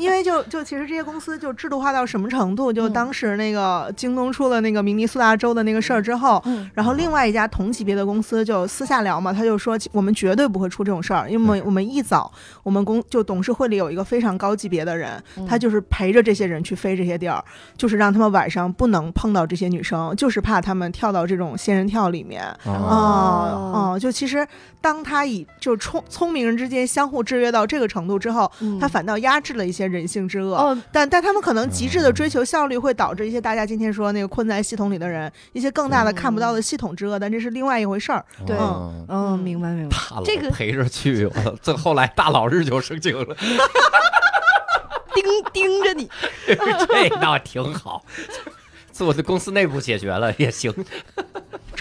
[0.02, 2.92] 因为就就其实这些公司就制度化到什么程度，就嗯。
[2.92, 6.68] 当时那个京东出了那个明尼苏达州的那个事儿之后，嗯。
[6.74, 12.30] 然后另外一家同级别的公司就私下聊嘛，他就说我们绝对不会出这种事儿，因为我们一早
[12.62, 15.46] 我们公就董事会里有一个非常高级别的人，嗯。
[15.46, 17.42] 他就是陪着这些人去飞这些地儿，
[17.76, 22.44] 就是让他们晚上不能碰到这些女生，就是怕他们跳到这种仙人跳里面。
[22.64, 22.72] 哦。
[22.72, 24.46] 哦哦，就其实
[24.80, 28.78] 当他以就聪聪明人之间相互制约到这个程度之后，嗯。
[28.80, 30.56] 他反倒压制了一些人性之恶。
[30.56, 38.24] 哦，但但他们可能极致的追求效率，会导致一些大家今天说那个困在系统里的人，一些更大的看不到的系统之恶，但这是另外一回事儿。
[38.46, 39.96] 对哦嗯，明白明白。
[39.96, 43.36] 大佬这个陪着去，我这后来大佬日就生情了，
[45.14, 46.08] 盯盯着你，
[46.46, 48.02] 这倒挺好。
[48.92, 50.72] 做的公司内部解决了也行，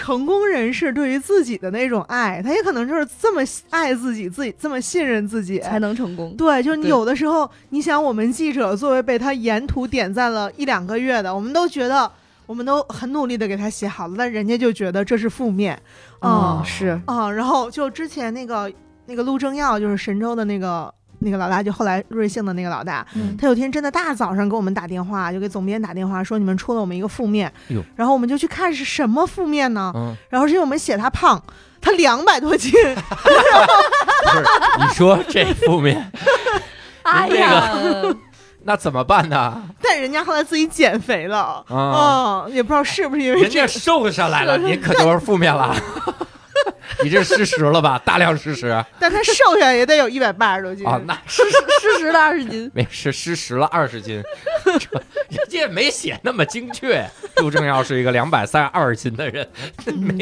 [0.02, 3.40] 成功人士对于自己的那种爱，他也可能就是这么
[3.70, 5.60] 爱自己，自己这么信任自己。
[5.60, 6.34] 才能成功。
[6.36, 12.10] 对，就是你有的时候，你想我们记者作为被他沿途点赞了一两个月的，我们都觉得
[12.46, 15.80] 我们都很努力的给他写好了，但人家就觉得这是负面，
[16.20, 18.68] 嗯，嗯是，啊、然后就之前那个
[19.06, 20.92] 那个陆正耀，就是神州的那个
[21.24, 27.52] 那个老大，就后来瑞幸的那个老大，嗯他有天真的大早上给我们打电话，就给总编打电话说你们出了我们一个负面，
[27.96, 29.92] 然后我们就去看是什么负面呢？
[29.94, 31.42] 嗯，然后是因为我们写他胖，
[31.80, 34.44] 他两百多斤， 不是，
[34.78, 36.10] 你说这负面，
[37.02, 37.70] 哎呀，
[38.64, 39.62] 那怎么办呢？
[39.82, 43.66] 但人家后来自己减肥了，啊，嗯，也不知道是不是因为人家。
[43.66, 45.74] 瘦下来了， 您可就是负面了。
[47.02, 48.00] 你这失实了吧？
[48.04, 54.22] 大量失实但他瘦下来也得有一百八十多斤啊，那 失失实了二十斤，没是失实了二十斤，
[54.64, 54.98] 这
[55.36, 57.04] 人家也没写那么精确。
[57.36, 59.48] 陆正耀是一个两百三十二十斤的人，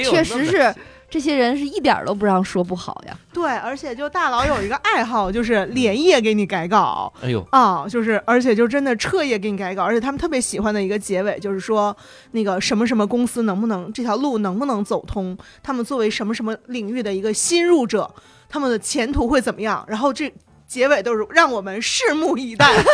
[0.05, 0.75] 确实是
[1.11, 3.19] 这些人是一点儿都不让说不好呀。
[3.33, 7.13] 对，而且就大佬有一个爱好， 就是连夜给你改稿。
[7.21, 11.95] 哎呦，啊、就是，而且就真的彻夜给你改稿，而且他们特别喜欢的一个结尾，就是说
[12.31, 18.09] 那个什么什么公司能不能这条路能不能走通，他们作为什么什么领域的一个新入者，
[18.49, 19.85] 他们的前途会怎么样？
[19.89, 20.33] 然后这
[20.71, 22.85] 结尾都是让我们拭目以待， 就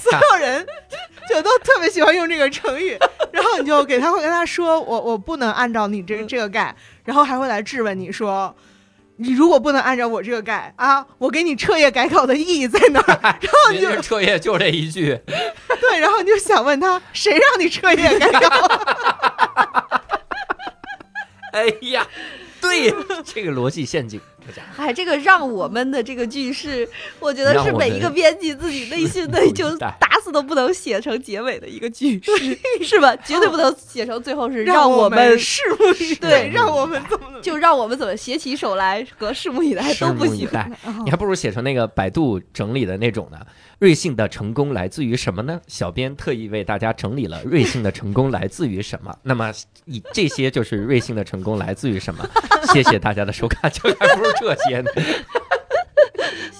[0.00, 0.64] 所呀，有人
[1.28, 2.96] 就都特别喜欢用这个成语，
[3.32, 6.72] 然后你就给他会跟他说，我我不能按照你这这个改，
[7.04, 8.54] 然后还会来质问你说。
[9.18, 13.16] 你如果不能按照我这个改啊，我给你彻夜改稿的意义在哪儿？
[13.40, 15.18] 然后你就彻夜就这一句，
[15.80, 18.48] 对，然后你就想问他，谁让你彻夜改稿？
[21.54, 22.06] 哎呀，
[22.60, 22.94] 对，
[23.24, 24.20] 这个逻辑陷阱，
[24.76, 26.88] 哎，这个让我们的这个句式，
[27.18, 33.14] 我觉得是每一个编辑自己内心的就打死都不能写成结尾的一个句式，是吧？
[33.16, 40.48] 绝对不能写成最后是让我们拭目以待，对让我们怎么就让我们怎么携起手来和拭目以待都不行。
[41.04, 43.38] 你还不如写成那个百度整理的那种呢。
[43.78, 45.60] 瑞幸的成功来自于什么呢？
[45.66, 49.14] 小编特意为大家整理了瑞幸的成功来自于什么。
[49.22, 49.52] 那么
[49.84, 52.26] 以这些就是瑞幸的成功来自于什么？
[52.66, 54.90] 谢谢大家的收看，就还不如这些呢。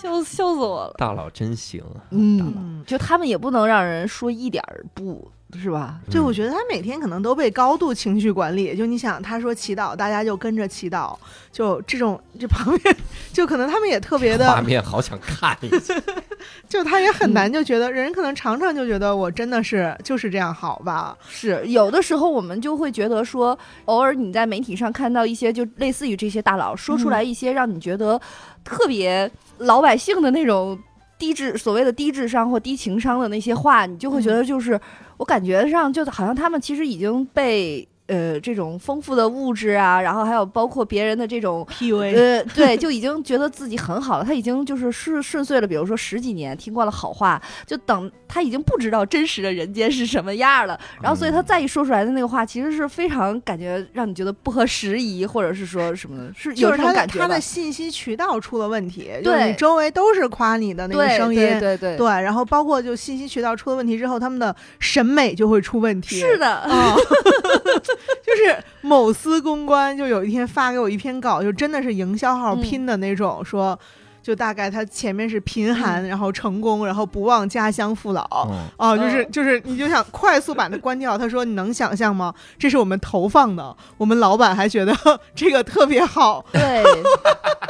[0.06, 0.94] 笑笑死我了。
[0.98, 2.00] 大佬真行啊！
[2.10, 6.00] 嗯，嗯，就他们也不能让人说一点儿不，是吧？
[6.10, 8.76] 就我觉得他每天可能都被高度情绪管理。
[8.76, 11.16] 就你想，他说祈祷，大家就跟着祈祷，
[11.50, 12.96] 就这种这旁边，
[13.32, 15.94] 就可能他们也特别的画，面好想看一下。
[16.68, 21.16] 就他也很难就觉得人可能常常就觉得我真的是就是这样好吧？
[21.28, 28.20] 是有的时候我们就会觉得说，偶尔你在媒体上看到一些就类似于这些大佬说出来一些让你觉得
[28.62, 30.78] 特别老百姓的那种
[31.18, 34.80] 低智所谓的低智商或低情商的那些话，你就会觉得就是、
[35.16, 37.86] 我感觉上就好像他们其实已经被。
[38.08, 44.24] 呃，这种丰富的物质啊，然后还有包括别人的这种 PUA，呃，对，就已经觉得自己很好了。
[44.24, 50.78] 他已经就是顺顺遂了，比如说十几年，听惯了好话，就等他已经不知道真实的人间是什么样了。
[51.00, 57.26] 然后，所以他再一说出来的那个话，其实是非常感觉让你觉得不合时宜，或者是说什么的，是有这就是他感觉吧。
[57.26, 59.48] 他的信息渠道出了问题，就是对。
[59.48, 66.20] 你周围都是夸你的那个声音，对对对，对，然后包括就信息渠道出了问题之后，他们的审美就会出问题。
[66.20, 66.94] 是的，啊，
[68.24, 72.60] 就是某司公关就有一天发给我一篇稿，就真的是营销号嗯。
[72.60, 73.78] 拼的那种，说。
[74.26, 78.26] 就大概他前面是贫寒，然后成功，然后不忘家乡父老。
[78.50, 81.16] 嗯哦，就是嗯就是，你就想快速把它关掉。
[81.16, 82.34] 他说：“你能想象吗？
[82.58, 84.92] 这是我们投放的，我们老板还觉得
[85.36, 86.44] 这个特别好。
[86.50, 86.82] 对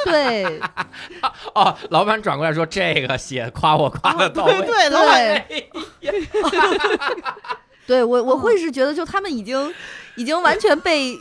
[0.06, 0.60] 对
[1.54, 5.44] 哦，老板转过来说这个写夸我夸的到位，对对，老板
[6.00, 6.26] 对
[7.86, 9.74] 对，我我会是觉得，就他们已经
[10.14, 11.14] 已经完全被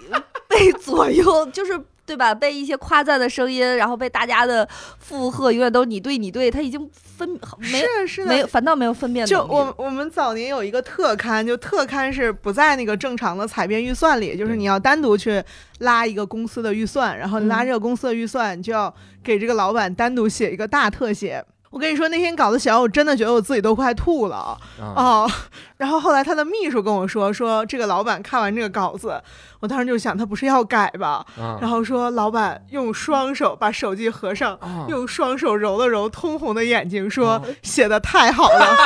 [0.47, 1.77] 被左右，就是。
[2.05, 2.35] 对吧？
[2.35, 4.67] 被一些夸赞的声音，然后被大家的
[4.99, 7.27] 附和，永远都你对你对，他已经分
[7.57, 9.25] 没是是的，没有，反倒没有分辨。
[9.25, 15.43] 就我我们早年有一个特刊，就特刊是不在那个正常的采编预算里，就是你要单独去
[15.79, 18.93] 拉一个公司的预算，然后拉嗯这个公司的预算，你就要
[19.23, 21.43] 给这个老板单独写一个大特写。
[21.75, 24.57] 我跟你说，那天稿子写完，我真的觉得我自己都快吐了啊
[24.95, 25.31] 哦。
[25.75, 29.21] 然后后来他的秘书跟我说，说这个老板看完这个稿子，
[29.59, 31.25] 我当时就想，他不是要改吧？
[31.37, 38.77] 啊然后说老板用双手把手机合上，啊用双手揉了揉通红的眼睛，说哦写的太好了，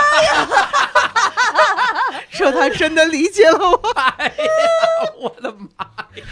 [2.32, 3.80] 说他真的理解了我。
[4.18, 4.34] 哎呀，
[5.22, 5.86] 我的妈
[6.16, 6.26] 呀！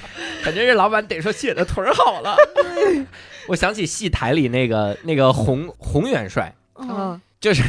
[0.44, 2.36] 感觉这老板得说写的腿儿好了。
[3.48, 7.64] 我想起戏台里那个那个洪洪元帅，嗯，就是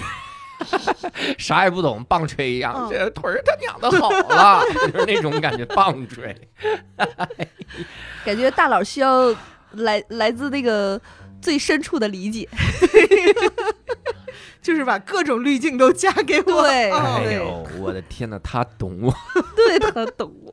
[1.38, 4.62] 啥也不懂，棒槌一样，嗯这腿儿他娘的好了，
[4.92, 6.36] 就是那种感觉，棒槌。
[8.24, 9.34] 感觉大佬需要
[9.72, 11.00] 来来自那个
[11.40, 12.48] 最深处的理解。
[14.60, 16.60] 就是把各种滤镜都加给我。
[16.62, 19.14] 哎呦，我的天哪，他懂我，
[19.56, 20.52] 对他懂我，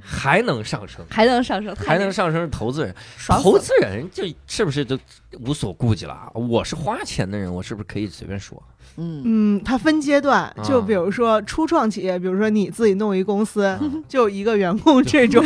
[0.00, 1.04] 还能上升。
[1.08, 2.94] 还能上升，还能上升是投资人，
[3.28, 4.98] 投资人就是不是就
[5.40, 6.30] 无所顾忌了啊？
[6.34, 8.62] 我是花钱的人，我是不是可以随便说？
[8.96, 9.22] 嗯。
[9.24, 13.78] 嗯，它分阶段，就啊比如说初创企业，比如说你自己弄一公司，
[14.08, 15.44] 就一个员工这种，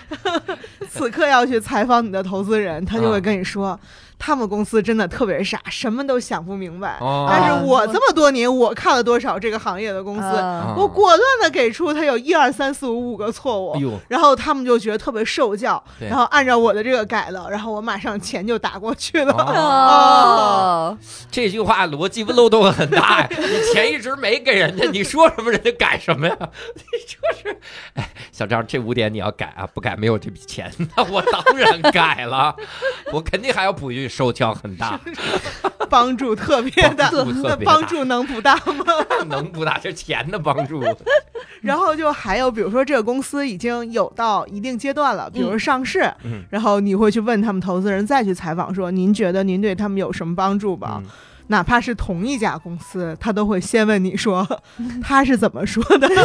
[0.88, 3.78] 此刻要去采访你的投资人，他就会跟你说，
[4.24, 6.96] 他们公司真的特别傻，什么都想不明白。
[7.00, 19.34] 哦但是我这么多年，我看了多少这个行业的公司，啊我果断的给出他有一二三四五五个错误哎，呦，然后他们就觉得特别受教，对然后按照我的这个改了，然后我马上钱就打过去了。
[19.34, 20.96] 哦，
[21.28, 23.28] 这句话逻辑漏洞很大呀！
[23.28, 26.36] 你钱一直没给人家，你说什么人家改什么呀？
[26.76, 27.58] 你就是，
[27.94, 32.54] 哎，小张，这五点你要改啊，不改没有这笔钱，那我当然改了，
[33.12, 35.00] 我肯定还要补一句收效很大，
[35.88, 37.72] 帮助特别大，帮助特那别大。
[37.72, 38.84] 帮助能不大吗？
[39.26, 39.78] 能不大？
[39.82, 40.82] 这钱的帮助，
[41.62, 46.44] 然后就还有，比如说这个公司已经有到一定阶段了，比如上市，嗯。
[46.50, 51.00] 然后你会去问他们投资人，再去采访说，您觉得您对他们有什么帮助吧？
[51.02, 51.10] 嗯
[51.52, 54.46] 哪怕是同一家公司，他都会先问你说
[55.04, 56.08] 他是怎么说的。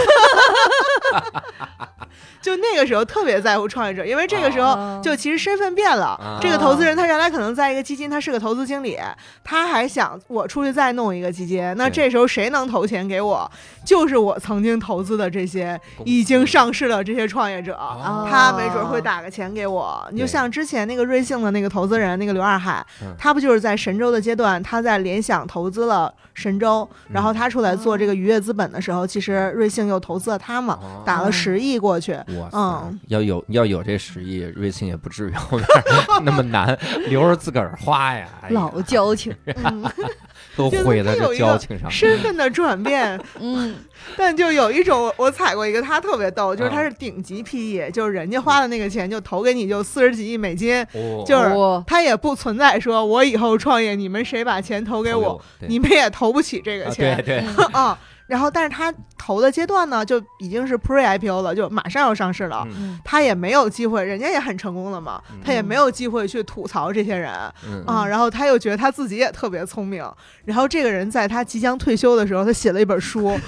[2.41, 6.05] 就那个时候特别在乎创业者，因为这个时候哦就其实身份变了。
[6.05, 8.97] 啊这个投资人他原来可能在一个基金，他是个投资经理，
[9.43, 13.51] 他还想我出去再弄一个基金，那这时候谁能投钱给我？
[13.84, 17.73] 就是我曾经投资的这些已经上市的这些创业者。
[17.73, 31.03] 哦他没准会打个钱给我，你就像之前那个瑞幸的那个投资人，那个刘二海，嗯他不就是在神州的阶段，他在联想投资了神州，然后他出来做这个愉悦资本的时候，其实瑞幸又投资了他嘛，哦。
[31.05, 32.18] 打了十亿过去。
[32.53, 35.68] 嗯，要有要有这十亿，瑞幸也不至于后边
[36.24, 38.55] 那么难，留着自个儿花呀，哎呀。
[38.55, 39.84] 老交情，嗯，
[40.58, 41.89] 都就是毁在这他有一个交情上。
[41.89, 43.76] 身份的转变， 嗯，
[44.18, 57.97] 但就有一种我踩过一个，他特别逗，就是他啊是顶级 PE，就是人家花的那个钱就投给你就四十几亿美金，哦就是哦他也不存在说我以后创业你们谁把钱投给我，，对你们也投不起这个啊钱对对， 啊。
[58.28, 62.67] 然后，但是他投的阶段呢，就已经是 Pre IPO 了，就马上要上市了。
[62.69, 67.32] 嗯他也没有机会，人家也很成功了嘛，嗯他也没有机会去吐槽这些人
[67.65, 68.05] 嗯啊。
[68.05, 70.03] 然后他又觉得他自己也特别聪明，
[70.43, 73.39] 然后这个人在他即将退休的时候，他写了一本书，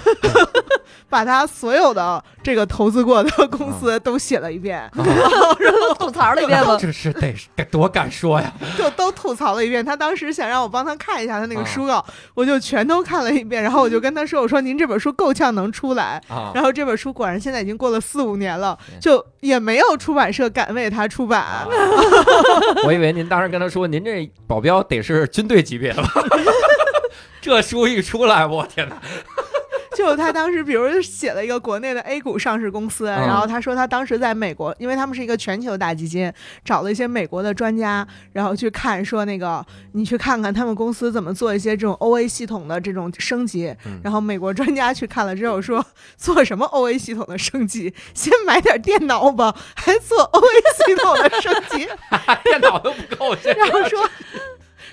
[1.09, 6.77] 把他所有的这个投资过的公司都写了一遍，然后吐槽了一遍吗？
[6.79, 8.51] 这是得得多敢说呀！
[8.77, 9.83] 就都吐槽了一遍。
[9.83, 21.41] 他当时想让我帮他看一下他那个啊书稿，我就全都看了一遍，然后我就跟他说：“我说您这本书够呛能出来。”啊，然后这本书果然现在已经过了四五年了，就也没有出版社敢为他出版。
[21.41, 21.67] 啊
[22.85, 26.09] 我以为您当时跟他说，您这保镖得是军队级别的吧？
[27.41, 28.95] 这书一出来，我天哪！
[29.99, 36.31] 就他当时，比如写了一个国内的 A 股上市公司，嗯然后他说他当时在美国，因为他们是一个全球大基金，
[36.63, 43.75] 找了一些美国的专家，然后去看说那个你去看看他们公司怎么做一些这种 OA 系统的这种升级。
[43.85, 45.85] 嗯然后美国专家去看了之后说，
[46.15, 47.93] 做什么 OA 系统的升级？
[48.13, 51.89] 先买点电脑吧，还做 OA 系统的升级？
[52.45, 54.09] 电脑都不够，这然后说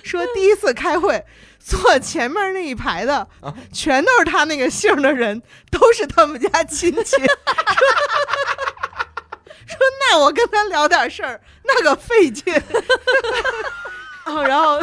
[0.03, 1.23] 说第一次开会，
[1.67, 7.17] 坐前面那一排的啊全都是他那个姓的人，都是他们家亲戚。
[9.67, 12.53] 说说那我跟他聊点事儿，那个费劲。
[14.25, 14.79] 哦，然后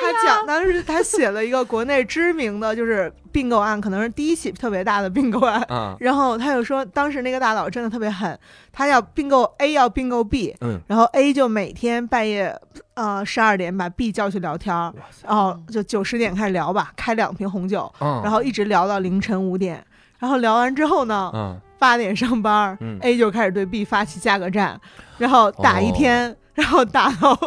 [0.00, 5.62] 他讲，当时他写了一个国内知名的就是并购案，可能是第一起特别大的并购案。
[5.68, 8.38] 嗯，然后他就说，当时那个大佬真的特别狠，
[8.72, 12.54] 他要并购 A 要并购 B，嗯，然后 A 就每天半夜
[12.94, 14.92] 呃十二点把 B 叫去聊天儿，
[15.24, 19.84] 然后就九十点开始聊吧，开两瓶红酒，嗯，然后一直聊到凌晨五点，
[20.18, 22.98] 然后聊完之后呢，嗯，八点上班、嗯。
[23.02, 24.80] A 就开始对 B 发起价格战，
[25.18, 27.38] 然后打一天，然后打到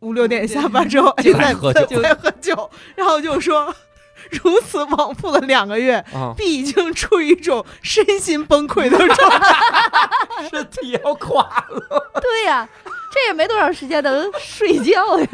[0.00, 3.74] 五六点下班之后，A 再喝酒再再喝酒，然后就说。
[4.42, 9.56] 如此往复了两个月啊，，B 已经处于一种身心崩溃的状态。
[10.48, 12.68] 身体要垮了，对呀，
[13.10, 15.26] 这也没多长时间能睡觉呀。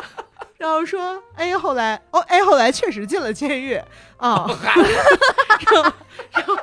[0.58, 3.80] 然后说 A 后来哦，A 后来确实进了监狱
[4.18, 5.92] 啊， 然后
[6.32, 6.54] 然后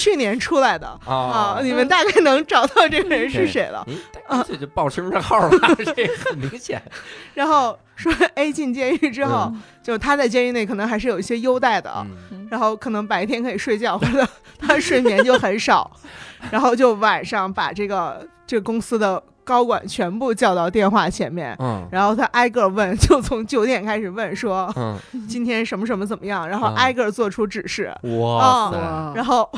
[0.00, 0.86] 去年出来的。
[1.06, 3.84] 啊，啊你们大概能找到这个人是谁了。
[3.86, 3.98] 你
[4.46, 6.80] 这就报身份证号吧，这很明显。
[7.34, 11.92] 然后说 A 进监狱之后，就他在监狱内可能还是有一些优待的，
[12.30, 12.46] 嗯。
[12.50, 14.26] 然后可能白天可以睡觉，或者
[14.58, 15.90] 他睡眠就很少，
[16.50, 21.56] 然后就晚上把这个这个公司的高管全部叫到电话前面。
[21.60, 21.86] 嗯。
[21.92, 24.96] 然后他挨个问，就从九点开始问，说嗯，
[25.28, 29.48] 今天什么什么怎么样，然后啊挨个做出指示，哇然后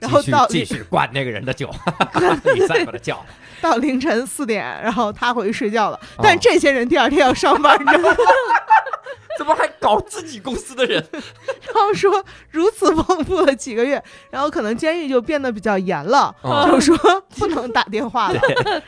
[0.00, 1.70] 然后到继续灌那个人的酒
[2.54, 3.26] 你再把他叫来。
[3.60, 5.96] 到凌晨四点，然后他回去睡觉了。
[6.16, 8.16] 哦但这些人第二天要上班，你知道吗？
[9.36, 11.04] 怎么还搞自己公司的人？
[11.12, 16.96] 然后说如此丰富了几个月，然后可能监狱就变得比较严了，哦就说
[17.36, 18.40] 不能打电话了，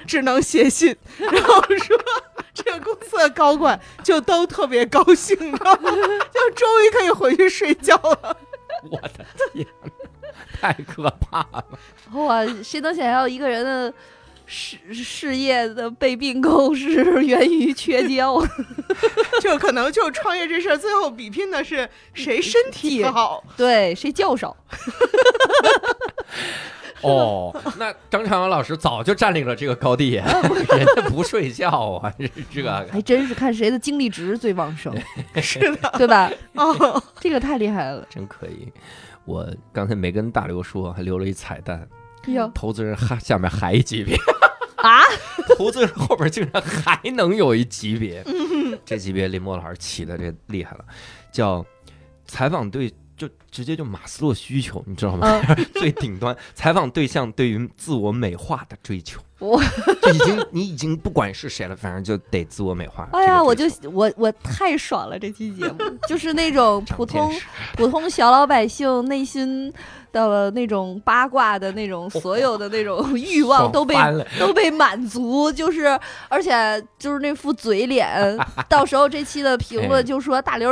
[0.06, 0.96] 只能写信。
[1.18, 1.96] 然后说
[2.54, 5.90] 这个公司的高管就都特别高兴，你知道吗？
[5.90, 8.36] 就终于可以回去睡觉了。
[8.90, 9.90] 我的天哪，
[10.60, 11.64] 太可怕了！
[12.12, 13.92] 哇，谁能想象一个人的
[14.46, 18.24] 事事业的被并购是源于缺觉？
[19.40, 23.42] 就可能就创业这事儿，最后比拼的是谁身体好。
[23.56, 24.56] 对，谁较少？
[27.02, 31.70] 哦，那张朝阳老师早就占领了这个高地， 人家不睡觉
[32.02, 34.94] 啊，这这个还真是看谁的精力值最旺盛，
[35.40, 36.30] 是的，对吧？
[36.56, 38.06] 哦，这个太厉害了。
[38.10, 38.70] 真可以。
[39.24, 41.88] 我刚才没跟大刘说，还留了一彩蛋，
[42.54, 44.16] 投资人还下面还一级别，
[44.76, 45.00] 啊！
[45.56, 48.24] 投资人后边竟然还能有一级别，
[48.84, 50.84] 这级别林墨老师起的这厉害了，
[51.32, 51.64] 叫
[52.26, 52.92] 采访对。
[53.20, 55.28] 就直接就马斯洛需求，你知道吗？
[55.76, 59.58] 最顶端采访对象对于自我美化的追求， 我
[60.02, 63.08] 就已经你已经不管是谁了，反正就得自我美化。
[63.12, 65.18] 哎呀，我就我我太爽了！
[65.18, 67.32] 这期节目就是那种 普通
[67.76, 69.72] 普通小老百姓内心
[70.12, 73.96] 的那种八卦的那种所有的那种欲望都被
[74.38, 78.38] 都被满足，就是而且就是那副嘴脸，
[78.68, 80.70] 到时候这期的评哎论就说大刘。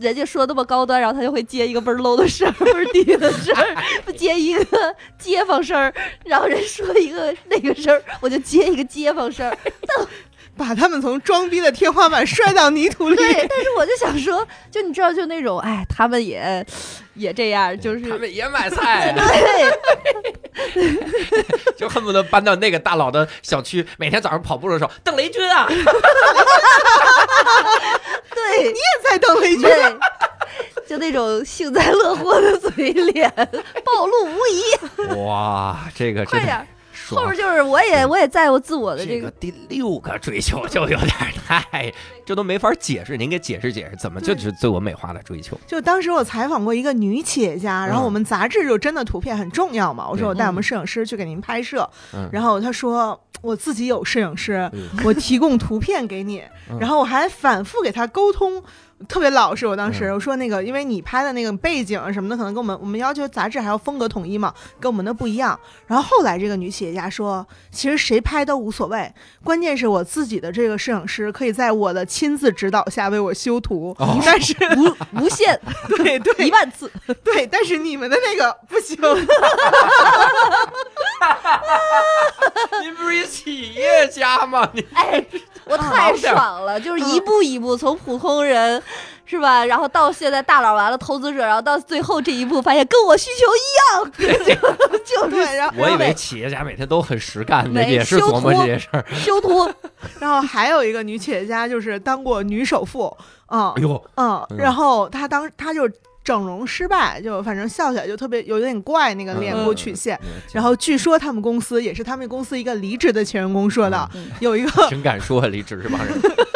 [0.00, 5.92] 人家说那么高端，然后他就会接一个倍儿 low 的声儿，倍儿低的声儿，接一个街坊声儿，
[6.24, 9.58] 然后人说一个那个声儿，我就接一个街坊声儿。
[10.58, 13.16] 把他们从装逼的天花板摔到泥土里。
[13.16, 16.66] 对，但是我就想说，就你知道，就那种，哎，他们也
[17.14, 19.72] 也这样，就是他们也买菜，对
[21.78, 25.66] 就恨不得搬到那个大佬的小区，每天早上跑步的时候，邓雷军啊，
[28.34, 29.96] 对， 你也在邓雷军，对，
[30.88, 33.32] 就那种幸灾乐祸的嘴脸，
[33.84, 34.62] 暴露无遗。
[35.24, 36.66] 哇，这个快点，
[37.06, 37.36] 后爽边。
[37.36, 41.08] 就是我也我也在乎自我的这个，这个第六个追求就有点
[41.46, 41.92] 太，
[42.28, 43.16] 这都没法解释。
[43.16, 45.58] 您给解释解释，怎么就是自我美化的追求？
[45.66, 58.62] 就当时我采访过一个女企业家，然后我们杂志就真的图片很重要嘛，我说我带我们摄影师去给您拍摄，嗯然后她说我自己有摄影师，嗯我提供图片给你嗯，然后我还反复给她沟通。
[59.06, 65.56] 特别老实，我当时嗯我说那个，因为你拍的那个背景什么的，可能跟我们我们要求杂志还要风格统一嘛，跟我们的不一样。
[65.86, 69.08] 然后后来这个女企业家说，其实谁拍都无所谓，
[69.44, 75.56] 关键是我自己的这个摄影师可以在我的亲自指导下为我修图，哦但是无无限
[75.96, 76.90] 对对一万次，
[77.22, 78.98] 对，但是你们的那个不行。
[82.82, 84.68] 您不是企业家吗？
[84.72, 85.24] 你哎，
[85.64, 88.82] 我太爽了，就是一步一步从普通人。
[89.30, 89.64] 是吧？
[89.66, 94.38] 然后到现在大佬完了投资者，然后到最后这一步，发现跟我需求一样，
[95.04, 99.04] 就就对，然后我以为企业家每天都很实干的，也是琢磨这些事儿。
[99.14, 99.70] 修图，
[100.18, 103.14] 然后还有一个女企业家，就是当过女首富，
[103.48, 105.86] 嗯哎呦，嗯，嗯然后她当她就
[106.24, 110.18] 整容失败，就反正笑起来就特别有点怪那个脸部曲线。
[110.52, 116.14] 然后据说他们公司也是他们公司一个离职的前员工说的，嗯有一个挺敢说，离职这帮人。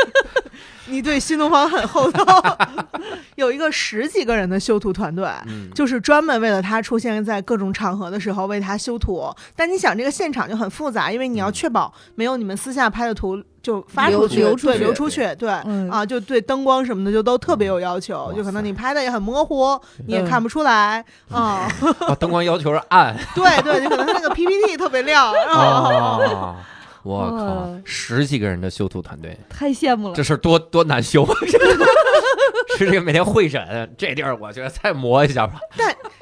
[0.93, 2.59] 你对新东方很厚道，
[3.37, 5.27] 有一个十几个人的修图团队。
[5.47, 21.67] 嗯，就是专门为了他出现在各种场合的时候为他修图，但你想这个现场就很复杂，因为你要确保没有你们私下拍的图就发出去，对，流流出去流出去，对，嗯啊，就对灯光什么的就都特别有要求，就可能你拍的也很模糊，你也嗯看不出来，啊，
[22.07, 23.17] 哦灯光要求是暗。
[23.35, 25.33] 对对，就可能他那个 PPT 特别亮，
[27.03, 30.23] 我靠，十几个人的修图团队，太羡慕了这。
[30.23, 31.27] 事儿多多难修。
[32.79, 35.61] 是这个每天会审，这地儿我觉得再磨一下吧。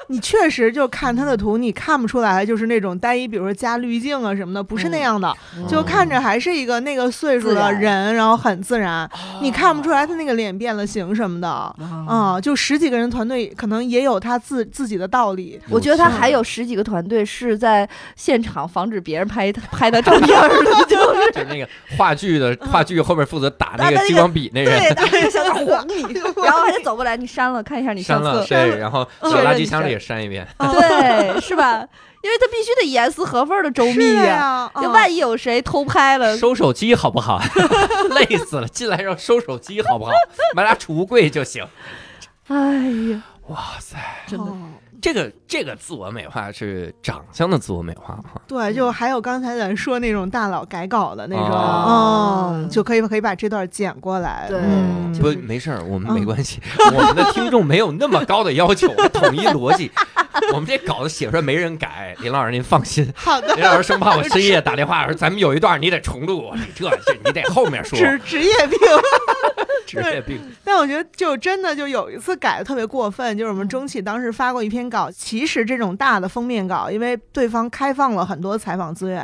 [0.07, 9.09] 你确实就看他的图，你看不出来就是那种单一，比如说加滤镜啊什么的，不是那样的，嗯就看着还是一个那个岁数的人，然后很自然，
[9.41, 11.47] 你看不出来他那个脸变了形什么的。
[11.47, 11.75] 啊
[12.07, 15.59] 啊、就十几个人团队，可能也有他自自己的道理。
[15.69, 21.67] 我觉得他还有十几个团队是在现场防止别人拍拍他照片儿的， 就是就那个
[21.97, 26.01] 话剧的话剧后面负责打那个个激光笔那人， 对，打那个小点晃你，
[26.43, 30.45] 然后还得走过来，你删了，看一下你删了相册，对，然后嗯垃圾箱里也删一遍。
[30.57, 31.87] 对，是吧？
[32.23, 34.25] 因为他必须得严丝合缝的周密呀。
[34.25, 37.41] 呀，就啊万一有谁偷拍了，收手机好不好？
[38.11, 40.11] 累死了，进来让收手机好不好？
[40.55, 41.65] 买俩储物柜就行。
[42.47, 42.55] 哎
[43.13, 43.97] 呀，哇塞，
[44.27, 44.57] 真的哦
[45.01, 48.39] 这个这个自我美化是长相的自我美化哈。
[48.47, 54.45] 对，就还有刚才咱说那种大佬改稿的那种，哦嗯，就可以可以把这段剪过来。
[54.47, 56.61] 对嗯，不就是没事儿，我们没嗯关系，
[56.93, 59.91] 我们的听众没有那么高的要求，统一逻辑。
[60.53, 63.11] 我们这稿子写出来没人改，林老师您放心。
[63.15, 67.97] 好的，林老师生怕我深夜打电话说咱们有一段你得重录，这这你得后面说。
[67.97, 68.79] 职职业病。
[69.87, 79.23] 职业病，但我觉得就真的就有一次改的特别过分，就是我们中企当时发过一篇稿，其实这种大的封面稿，因为对方开放了很多采访资源，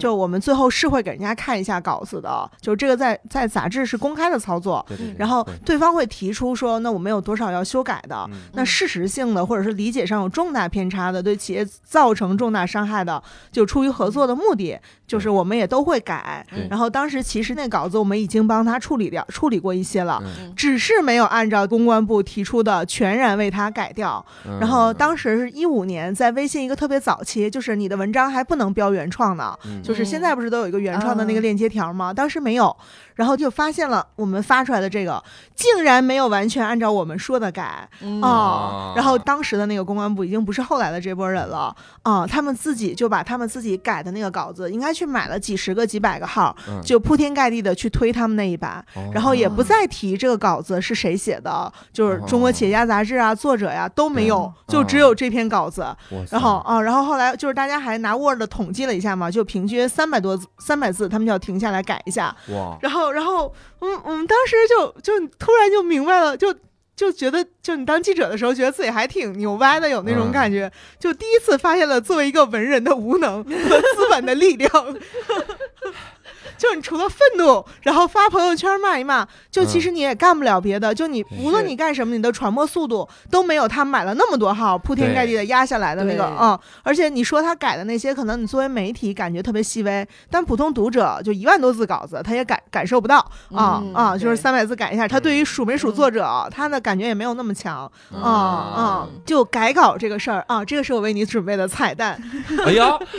[0.00, 4.82] 就我们最后是会给人家看一下稿子的，就这个在在杂志是公开的操作。
[4.88, 5.74] 对对对然后对。
[5.74, 8.14] 对方会提出说，那我们有多少要修改的？
[8.30, 8.42] 嗯。
[8.52, 13.20] 那事实性的或者是理解上有重大偏差的，对企业造成重大伤害的，
[13.50, 16.46] 就出于合作的目的，就是我们也都会改。
[16.70, 20.22] 然后当时其实那稿子我们已经帮他处理掉，处理过一些了。
[20.24, 24.24] 嗯只是没有按照公关部提出的全然为他改掉。
[24.46, 32.14] 嗯然后当时是一五年，在微信一个特别早期，就是你的文章还不能标原创呢，嗯就是现在不是都有一个原创的那个啊链接条吗？
[32.14, 32.74] 当时没有，
[33.14, 35.22] 然后就发现了我们发出来的这个
[35.54, 38.92] 竟然没有完全按照我们说的改嗯哦。
[38.96, 48.84] 然后当时的那个公关部已经不是后来的这波人了啊，他们自己就把他们自己改的那个稿子，应该去买了几十个、几百个号，嗯就铺天盖地的去推他们那一版。
[48.94, 55.94] 哦然后也不再提这个稿子是谁写的，就是《中国企业家》杂志啊，作者呀都没有嗯，就只有这篇稿子。
[56.30, 62.34] 然后啊，然后后来就是大家还拿 Word 统计了一下嘛，就平均三百多三百字，他们就要停下来改一下。
[62.48, 66.54] 哇，然后，然后，嗯，我们当时就就突然就明白了，就。
[66.96, 70.70] 就觉得，就你当记者的时候，觉得自己还挺牛掰的，有那种嗯感觉。
[70.96, 74.70] 就第一次发现了作为一个文人的无能和资本的力量。
[76.64, 80.94] 就你除了愤怒，然后发朋友圈骂一骂，就其实你也干不了别的。
[80.94, 86.58] 就你无论你干什么，你的传播速度都没有他买了那么多号，铺天盖地的压下来的那个啊、嗯。
[86.82, 93.18] 而且你说他改的那些，可能你作为媒体感觉特别细微，但普通读者就一万多字稿子，他也感感受不到
[93.54, 99.06] 啊嗯啊，就是三百字改一下，他对于数没数作者，他的感觉也没有那么强啊啊。
[99.26, 102.18] 就改稿这个事儿啊，这个是我为你准备的彩蛋。
[102.64, 102.98] 哎呀，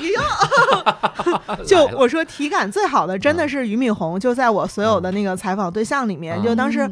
[1.68, 6.90] 就来了我说体感最好的真的是俞敏洪，就在我所有的那个采访对象里面，嗯就当时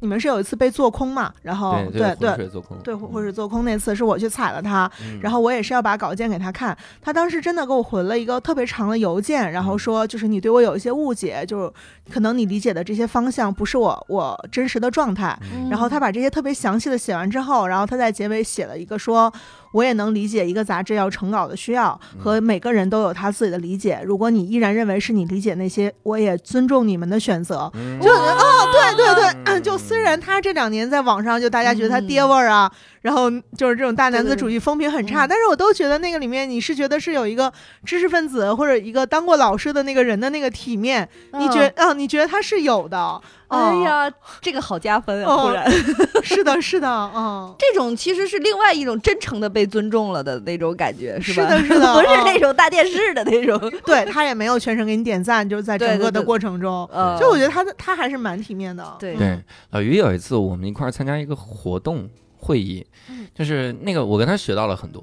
[0.00, 2.48] 你们是有一次被做空嘛，然后对对
[2.82, 5.20] 对，或或者做空那次是我去踩了他，嗯。
[5.22, 11.72] 然后我也是要把稿件给他看，他当时真的给我回了一个特别长的邮件，然后说就是你对我有一些误解，就是
[12.10, 15.38] 可能你理解的这些方向不是我我真实的状态。
[15.54, 19.32] 嗯然后他把这些特别详细的写完之后，然后他在结尾写了一个说，
[19.72, 24.00] 我也能理解一个杂志要成稿的需要，和每个人都有他自己的理解。
[24.04, 27.70] 如果你依然认为是你理解那些，我也尊重你们的选择。
[27.74, 32.70] 嗯就哦，对对对，嗯，就虽然他这两年在网上就大家觉得他爹味儿啊，
[33.02, 37.52] 然后就是这种大男子主义风评很差，嗯但是我都觉得那个里面你是觉得是有一个
[37.84, 41.08] 知识分子或者一个当过老师的那个人的那个体面，
[41.38, 43.20] 你觉啊、你觉得他是有的。
[43.48, 44.10] 哎哦，呀，
[44.40, 45.28] 这个好加分啊！
[45.28, 45.70] 哦突然，
[46.24, 47.54] 是的，是的，嗯。
[47.58, 51.46] 这种其实是另外一种真诚的被尊重了的那种感觉，是吧？
[51.50, 53.60] 是的是的 不是嗯那种大电视的那种。
[53.84, 58.96] 对他也没有全程给你点赞，就是在整个的过程中，呃，就我觉得他他还是蛮体面的。
[58.98, 59.38] 对对，
[59.72, 62.08] 老于有一次我们一块儿参加一个活动
[62.42, 65.02] 会议嗯，就是那个我跟他学到了很多。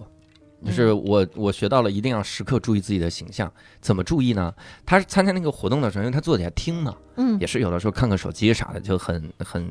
[0.65, 3.49] 就是我，我学到了一定要时刻注意自己的形象。
[3.79, 4.53] 怎么注意呢？
[4.85, 9.65] 他参加那个活动的时候，因为他坐底下听嘛，嗯也是有的时候看看手机啥的，就很很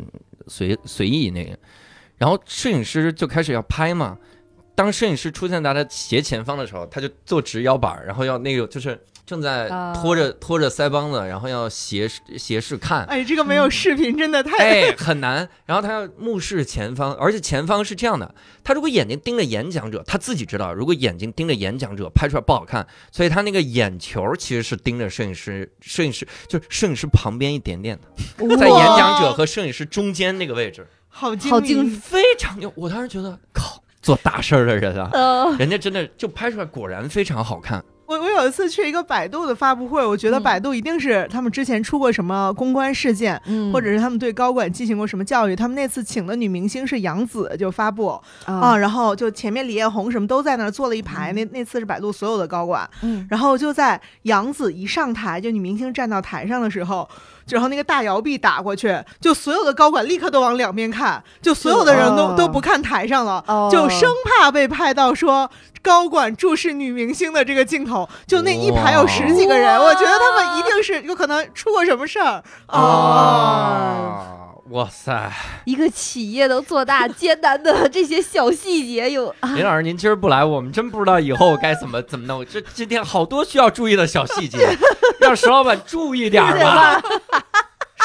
[0.46, 1.54] 随随意那个。
[2.16, 4.16] 然后摄影师就开始要拍嘛，
[4.74, 8.98] 当摄影师出现在他斜前方的时候，他就坐直腰板，然后要那个就是
[9.28, 14.56] 正在啊拖着、拖着腮帮子，然后要斜视斜视看，哎，这个没有视频真的太……
[14.56, 15.46] 哎，很难。
[15.66, 18.34] 然后他要目视前方，而且前方是这样的：
[18.64, 32.72] 他如果眼睛盯着演讲者，他自己知道，如果眼睛盯着演讲者，拍出来不好看，所以他那个眼球其实是盯着摄影师，摄影师就是摄影师旁边一点点的，在演讲者和摄影师中间那个位置，好精好精非常牛。
[32.74, 37.84] 我当时觉得，靠，做大事儿的人啊，呃，人家真的就拍出来，果然非常好看。
[38.08, 45.54] 我我有一次去一个百度的发布会，我觉得嗯百度一定是他们之前出过什么公关事件，嗯或者是他们对高管进行过什么教育。
[45.54, 51.34] 他们那次请的女明星是杨紫，就发布啊，啊，然后就前面李彦宏什么都在那儿坐了一排。
[51.34, 57.06] 那那次是百度所有的高管，嗯，然后就在杨紫一上台，就女明星站到台上的时候。
[57.50, 65.50] 然后那个大摇臂打过去，就所有的高管立刻都往两边看，就所有的人都、哦都不看台上了，哦就生怕被拍到说
[65.82, 68.08] 高管注视女明星的这个镜头。
[68.26, 72.78] 就那一排有十几个人，我觉得他们一定是有可能出过什么事儿哦。
[72.78, 75.32] 啊，哇塞！
[75.64, 82.44] 一个企业都做大，艰难的这些小细节有啊，林老师，您今儿不来，我们真不知道以后该怎么怎么弄。
[82.44, 84.58] 这今天好多需要注意的小细节，
[85.20, 87.00] 让石老板注意点儿吧。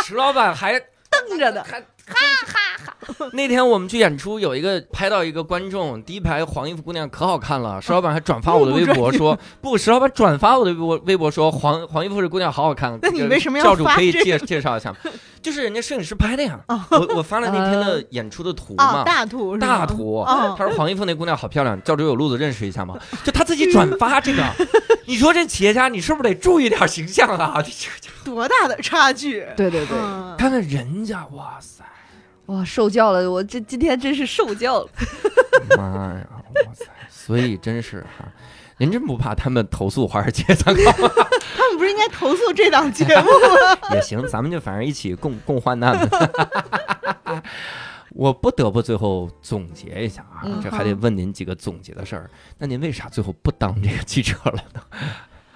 [0.05, 2.15] 石老板还瞪着呢，还哈
[2.45, 12.97] 哈哈那天我们去演出，有一个拍到一个观众，第一排黄衣服姑娘可好看了，石老板还转发我的微博说，不，石老板转发我的微博微博说黄黄衣服这姑娘好好看。
[13.03, 14.97] 那你为什么要教主可以介介绍一下吗？
[15.43, 16.59] 就是人家摄影师拍的呀。
[16.89, 20.55] 我我发了那天的演出的图啊，嘛，大图大图，哦。
[20.57, 22.97] 他说黄衣服那姑娘好漂亮，教主有路子认识一下吗？
[23.23, 24.43] 就他自己转发这个，
[25.05, 27.61] 你说这企业家你是不是得注意点形象啊？
[27.61, 27.69] 这
[28.01, 28.09] 这。
[28.23, 29.45] 多大的差距？
[29.57, 30.33] 对对对，嗯。
[30.37, 31.83] 看看人家，哇塞，
[32.45, 34.89] 哇，受教了，我这今天真是受教了，
[35.77, 36.27] 妈呀，
[36.65, 36.85] 哇塞！
[37.09, 38.25] 所以真是哈，
[38.79, 41.09] 您真不怕他们投诉华尔街参考吗？
[41.55, 43.77] 他们不是应该投诉这档节目吗？
[43.93, 47.43] 也行，咱们就反正一起共共患难呗。
[48.15, 52.29] 我不得不最后总结一下啊，嗯这还得问您几个总结的事儿。
[52.59, 54.81] 那您为啥最后不当这个记者了呢？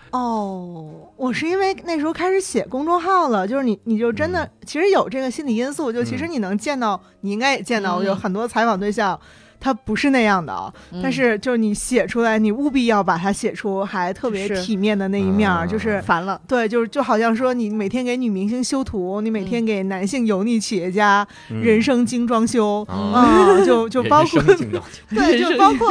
[0.09, 9.19] 哦，我是因为那时候开始写公众号了，就是你，你就真的、其实有这个心理因素，就其实嗯你能见到，你应该也见到，嗯有很多采访对象。
[9.67, 11.01] 他不是那样的啊，嗯。
[11.03, 21.61] 但是就是你写出来，你务必要把它写出还特别体面的那一面就是烦了，对，就是就好像说你每天给女明星修图，你每天给男性油腻企业家、嗯。
[21.61, 24.41] 人生精装修，啊，啊，就就包括
[25.09, 25.89] 对，就包括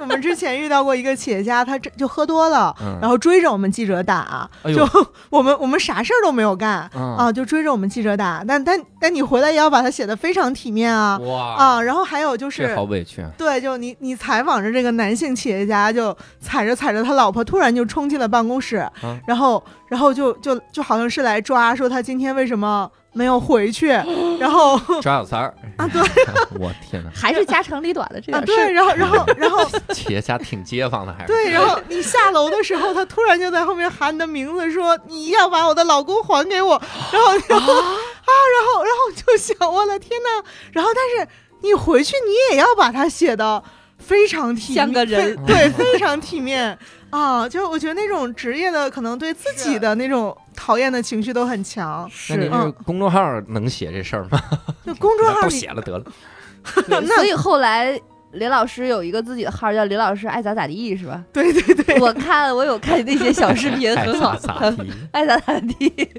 [0.00, 2.96] 我们之前遇到过一个企业家，他这就喝多了，嗯。
[3.00, 4.88] 然后追着我们记者打，哎就
[5.28, 8.42] 我们我们啥事儿都没有干啊啊，就追着我们记者打。
[8.46, 11.54] 但但但你回来也要把它写的非常体面啊哇。
[11.58, 11.82] 啊！
[11.82, 13.30] 然后还有就是好委屈啊！
[13.38, 23.88] 对，就你你采访着这个男性企业家，就踩着踩着他老婆，突然就冲进了办公室，嗯然后然后就就就好像是来抓，说他今天为什么没有回去，
[24.38, 26.00] 然后抓小三儿啊对，
[26.58, 31.32] 我天哪，还是家长里短的这啊点事对，然后然后 然后企业家挺街坊的还是？
[31.32, 36.80] 对，然后你下楼的时候，他突然就在后面喊你的名字，说你要把我的老公还给我。
[37.12, 41.32] 然后，然后啊，然后，然后就想，我的天呐，然后，但是
[41.62, 43.62] 你回去你也要把它写的
[43.98, 46.76] 非常体面，像个人对，非常体面
[47.10, 47.48] 啊。
[47.48, 52.08] 就我觉得那种职业的，可能对自己的那种讨厌的情绪都很强。
[52.30, 54.40] 那您嗯这公众号能写这事儿吗？
[54.86, 56.04] 就公众号都写了得了。
[56.88, 57.98] 那所以后来
[58.32, 61.24] 林老师有一个自己的号叫林老师爱咋咋地，是吧？
[61.32, 64.90] 对对对，我看我有看你那些小视频， 爱很好，咋咋地。
[65.12, 66.10] 爱咋咋地，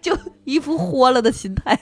[0.00, 1.78] 就一副豁了的心态。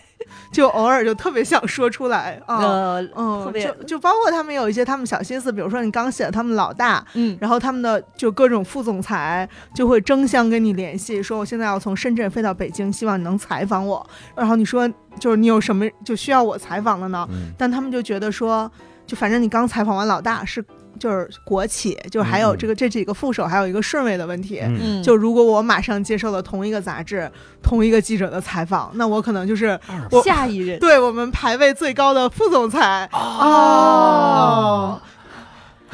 [0.53, 2.57] 就偶尔就特别想说出来啊。
[2.59, 14.05] 呃，嗯，特别就就包括他们有一些他们小心思，比如说你刚写的他们老大，嗯，然后他们的就各种副总裁就会争相跟你联系，说我现在要从深圳飞到北京，希望你能采访我。
[14.35, 17.29] 然后你说就是你有什么就需要我采访的呢？
[17.31, 18.71] 嗯但他们就觉得说，
[19.07, 20.65] 就反正你刚采访完老大是
[21.01, 24.61] 就是国企，就还有嗯这个这几个副手还有一个顺位的问题。
[24.63, 27.29] 嗯嗯，就如果我马上接受了同一个杂志、
[27.63, 29.77] 同一个记者的采访，那我可能就是
[30.11, 35.01] 我下一任对我们排位最高的副总裁哦。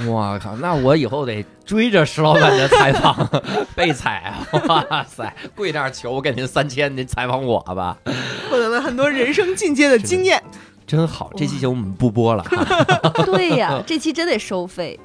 [0.06, 3.16] 我靠，那我以后得追着石老板的采访
[3.74, 4.44] 被采啊！
[4.68, 7.96] 哇塞，跪那儿求我给您三千，您采访我吧，
[8.50, 10.42] 获得了很多人生进阶的经验。
[10.86, 11.30] 真好。
[11.36, 12.44] 这期节目我们不播了，
[13.26, 14.98] 对呀， 这期真得收费。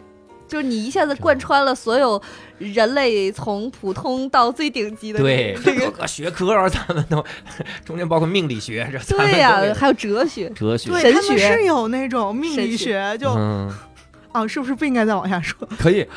[0.47, 2.21] 就是你一下子贯穿了所有
[2.57, 7.23] 人类从普通到最顶级的对，这个各个学科咱们都
[7.85, 11.53] 中间包括命理学，这对呀、还有哲学，哲学，对，神他们学。
[11.53, 13.73] 是有那种命理学，就嗯，
[14.31, 15.57] 啊，是不是不应该再往下说？
[15.79, 16.07] 可以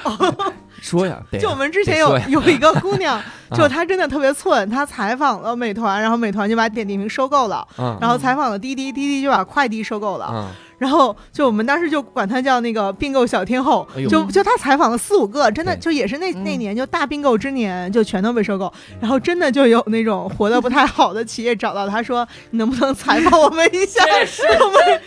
[0.80, 3.20] 说呀， 对就我们之前有有一个姑娘，
[3.56, 3.68] 就啊。
[3.68, 7.96] 她真的特别寸，她采访了美团，然后美团就把点点评收购了，嗯。
[8.00, 10.48] 然后采访了滴滴，滴滴就把快递收购了，嗯
[10.78, 24.04] 然后就我们当时就管他叫那个并购小天后哎，就就他采访了四五个，真的就也是那嗯那年就大并购之年，就全都被收购，然后真的就有那种活得不太好的企业找到他说，你能不能采访我们一下？
[24.24, 25.00] 是我们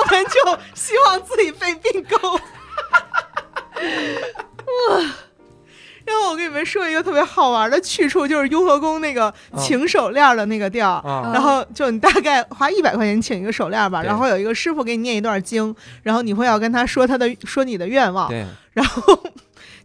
[0.00, 2.40] 我们就希望自己被并购。
[6.08, 10.88] 然后我给你们说一个特别好玩的去处，就是雍和宫那个请手链的那个地儿。
[10.88, 11.30] 啊。
[11.34, 14.06] 然后就你大概花一百块钱请一个手链吧，对。
[14.06, 18.32] 然后有一个师傅给你念一段经，然后你会要跟他说他的说你的愿望，
[18.72, 19.18] 然后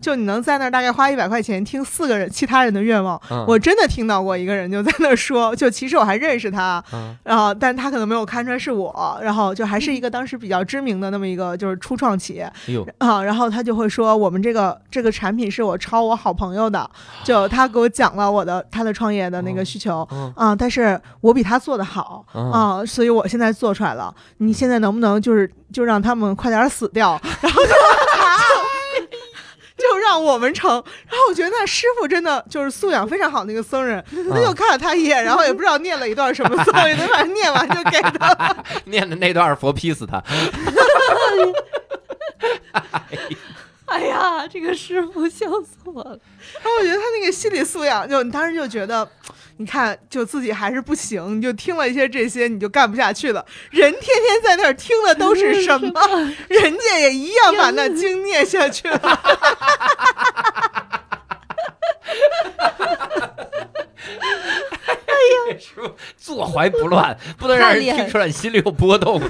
[0.03, 3.19] 就你能在那儿大概花一百块钱听四个人其他人的愿望。
[3.31, 12.51] 嗯我真的听到过一个人就在那儿说，就其实我还认识他，嗯然后但他可能没有看出来是我，然后就还是一个当时比较知名的那么一个就是初创企业
[12.97, 16.89] 啊，然后他就会说我们这个这个产品是我抄我好朋友的，
[17.23, 20.05] 就他给我讲了我的他的创业的那个需求。
[20.11, 24.13] 嗯啊，但是我比他做的好嗯啊，所以我现在做出来了。
[24.37, 27.69] 你现在能不能就是就让他们快点死掉，然后就
[29.91, 30.69] 就让我们成。
[30.71, 38.55] 然后我觉得那师傅真的就是素养非常好，那个僧人， 他就看了他一眼，然后也不知道念了一段什么咒语， 他把它念完就给他。
[38.85, 40.23] 念的那段佛劈死他，
[42.91, 43.17] 哎
[43.99, 46.19] 呀，这个师傅笑死我了。
[46.55, 49.07] 然后我觉得他那个心理素养，就你当时就觉得。
[49.57, 53.45] 你看，就自己还是不行，你就听了一些这些，你就干不下去了。
[53.69, 56.01] 人天天在那儿听的都是什么？
[56.49, 58.99] 人家也一样把那经念下去了。
[65.59, 69.21] 师傅坐怀不乱，不能让人听出来你心里有波动。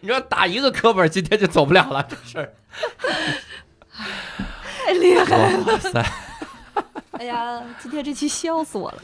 [0.00, 2.54] 你说打一个课本，今天就走不了了，这事儿。
[5.14, 5.64] 太厉害了！
[5.66, 6.06] 哇塞，
[7.12, 8.98] 哎呀，今天这期笑死我了。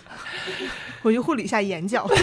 [1.03, 2.07] 我去护理一下眼角。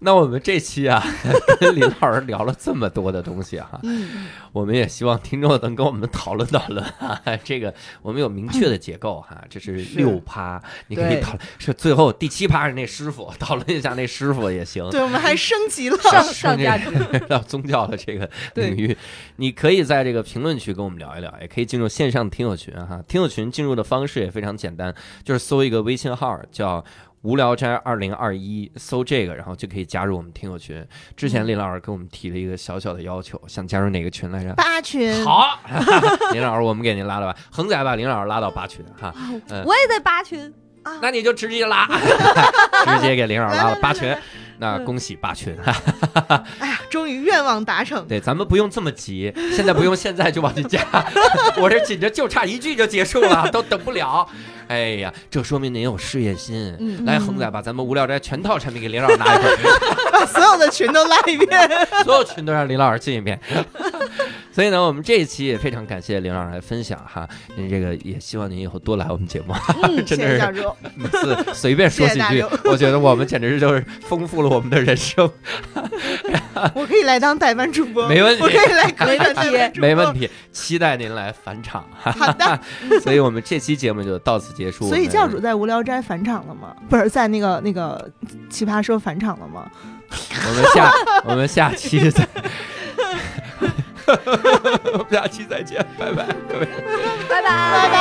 [0.02, 1.04] 那我们这期啊，
[1.60, 11.40] 跟林老师聊了这么多的东西哈、嗯，我们也希望听众能跟我们讨论讨论哈、 这个我们有明确的结构哈、这是六趴，你可以讨论。
[11.58, 14.88] 是最后第七趴是那师傅，讨论一下那师傅也行。
[14.90, 15.98] 对，我们还升级了。
[15.98, 16.90] 上上上价值。
[17.28, 18.96] 到宗教的这个领域，
[19.36, 23.02] 你可以在这个评论区跟我们聊一聊，也可以进入线上听友群哈。
[23.06, 26.82] 听友群进入的方式也非常简单，就是搜一个微信号叫。
[27.22, 30.82] 无聊斋二零二一，搜这个，然后就可以加入我们听友群。
[31.16, 34.54] 之前林老师给我们提了一个小小的要求，想加入哪个群来着？
[34.54, 35.58] 八群，好，
[36.32, 37.38] 林老师，我们给您拉了吧。
[37.52, 39.14] 恒仔把林老师拉到八群哈，
[39.66, 40.52] 我也在八群，
[41.00, 41.86] 那你就直接拉，
[42.86, 44.16] 直接给林老师拉了八群。
[44.58, 45.74] 那恭喜八群哈。
[46.58, 48.06] 哎呀，终于愿望达成。
[48.06, 50.80] 对，咱们不用这么急，现在不用现在就往进加，
[51.56, 54.28] 我这紧着就差一句就结束了，都等不了。
[54.68, 56.76] 哎呀，这说明您有事业心。
[56.78, 59.58] 嗯来，恒仔把咱们无聊斋全套产品给林老师拿一份，
[60.12, 61.70] 把所有的群都拉一遍。
[62.04, 63.40] 所有群都让林老师进一遍。
[64.52, 70.52] 所以呢，我们这一期也非常感谢林老师来分享哈，您这个也希望您以后多来我们节目，嗯， 真的是
[70.96, 75.30] 每次随便说几句我觉得我们简直就是丰富了我们的人生，
[76.74, 80.10] 我可以来当代班主播，没问题我可以来可以当代班主播，没问。
[80.12, 82.10] 题，期待您来返场哈。
[82.10, 82.60] 好的，
[83.00, 84.88] 所以我们这期节目就到此结束。
[84.88, 86.74] 所以教主在无聊斋返场了吗？
[86.88, 88.10] 不是在那个那个
[88.50, 89.70] 奇葩说返场了吗？
[90.10, 90.92] 我们下
[91.24, 92.26] 我们下期再，
[95.10, 96.34] 下期再见拜拜拜
[97.28, 97.42] 拜拜拜。
[97.42, 98.00] 拜拜。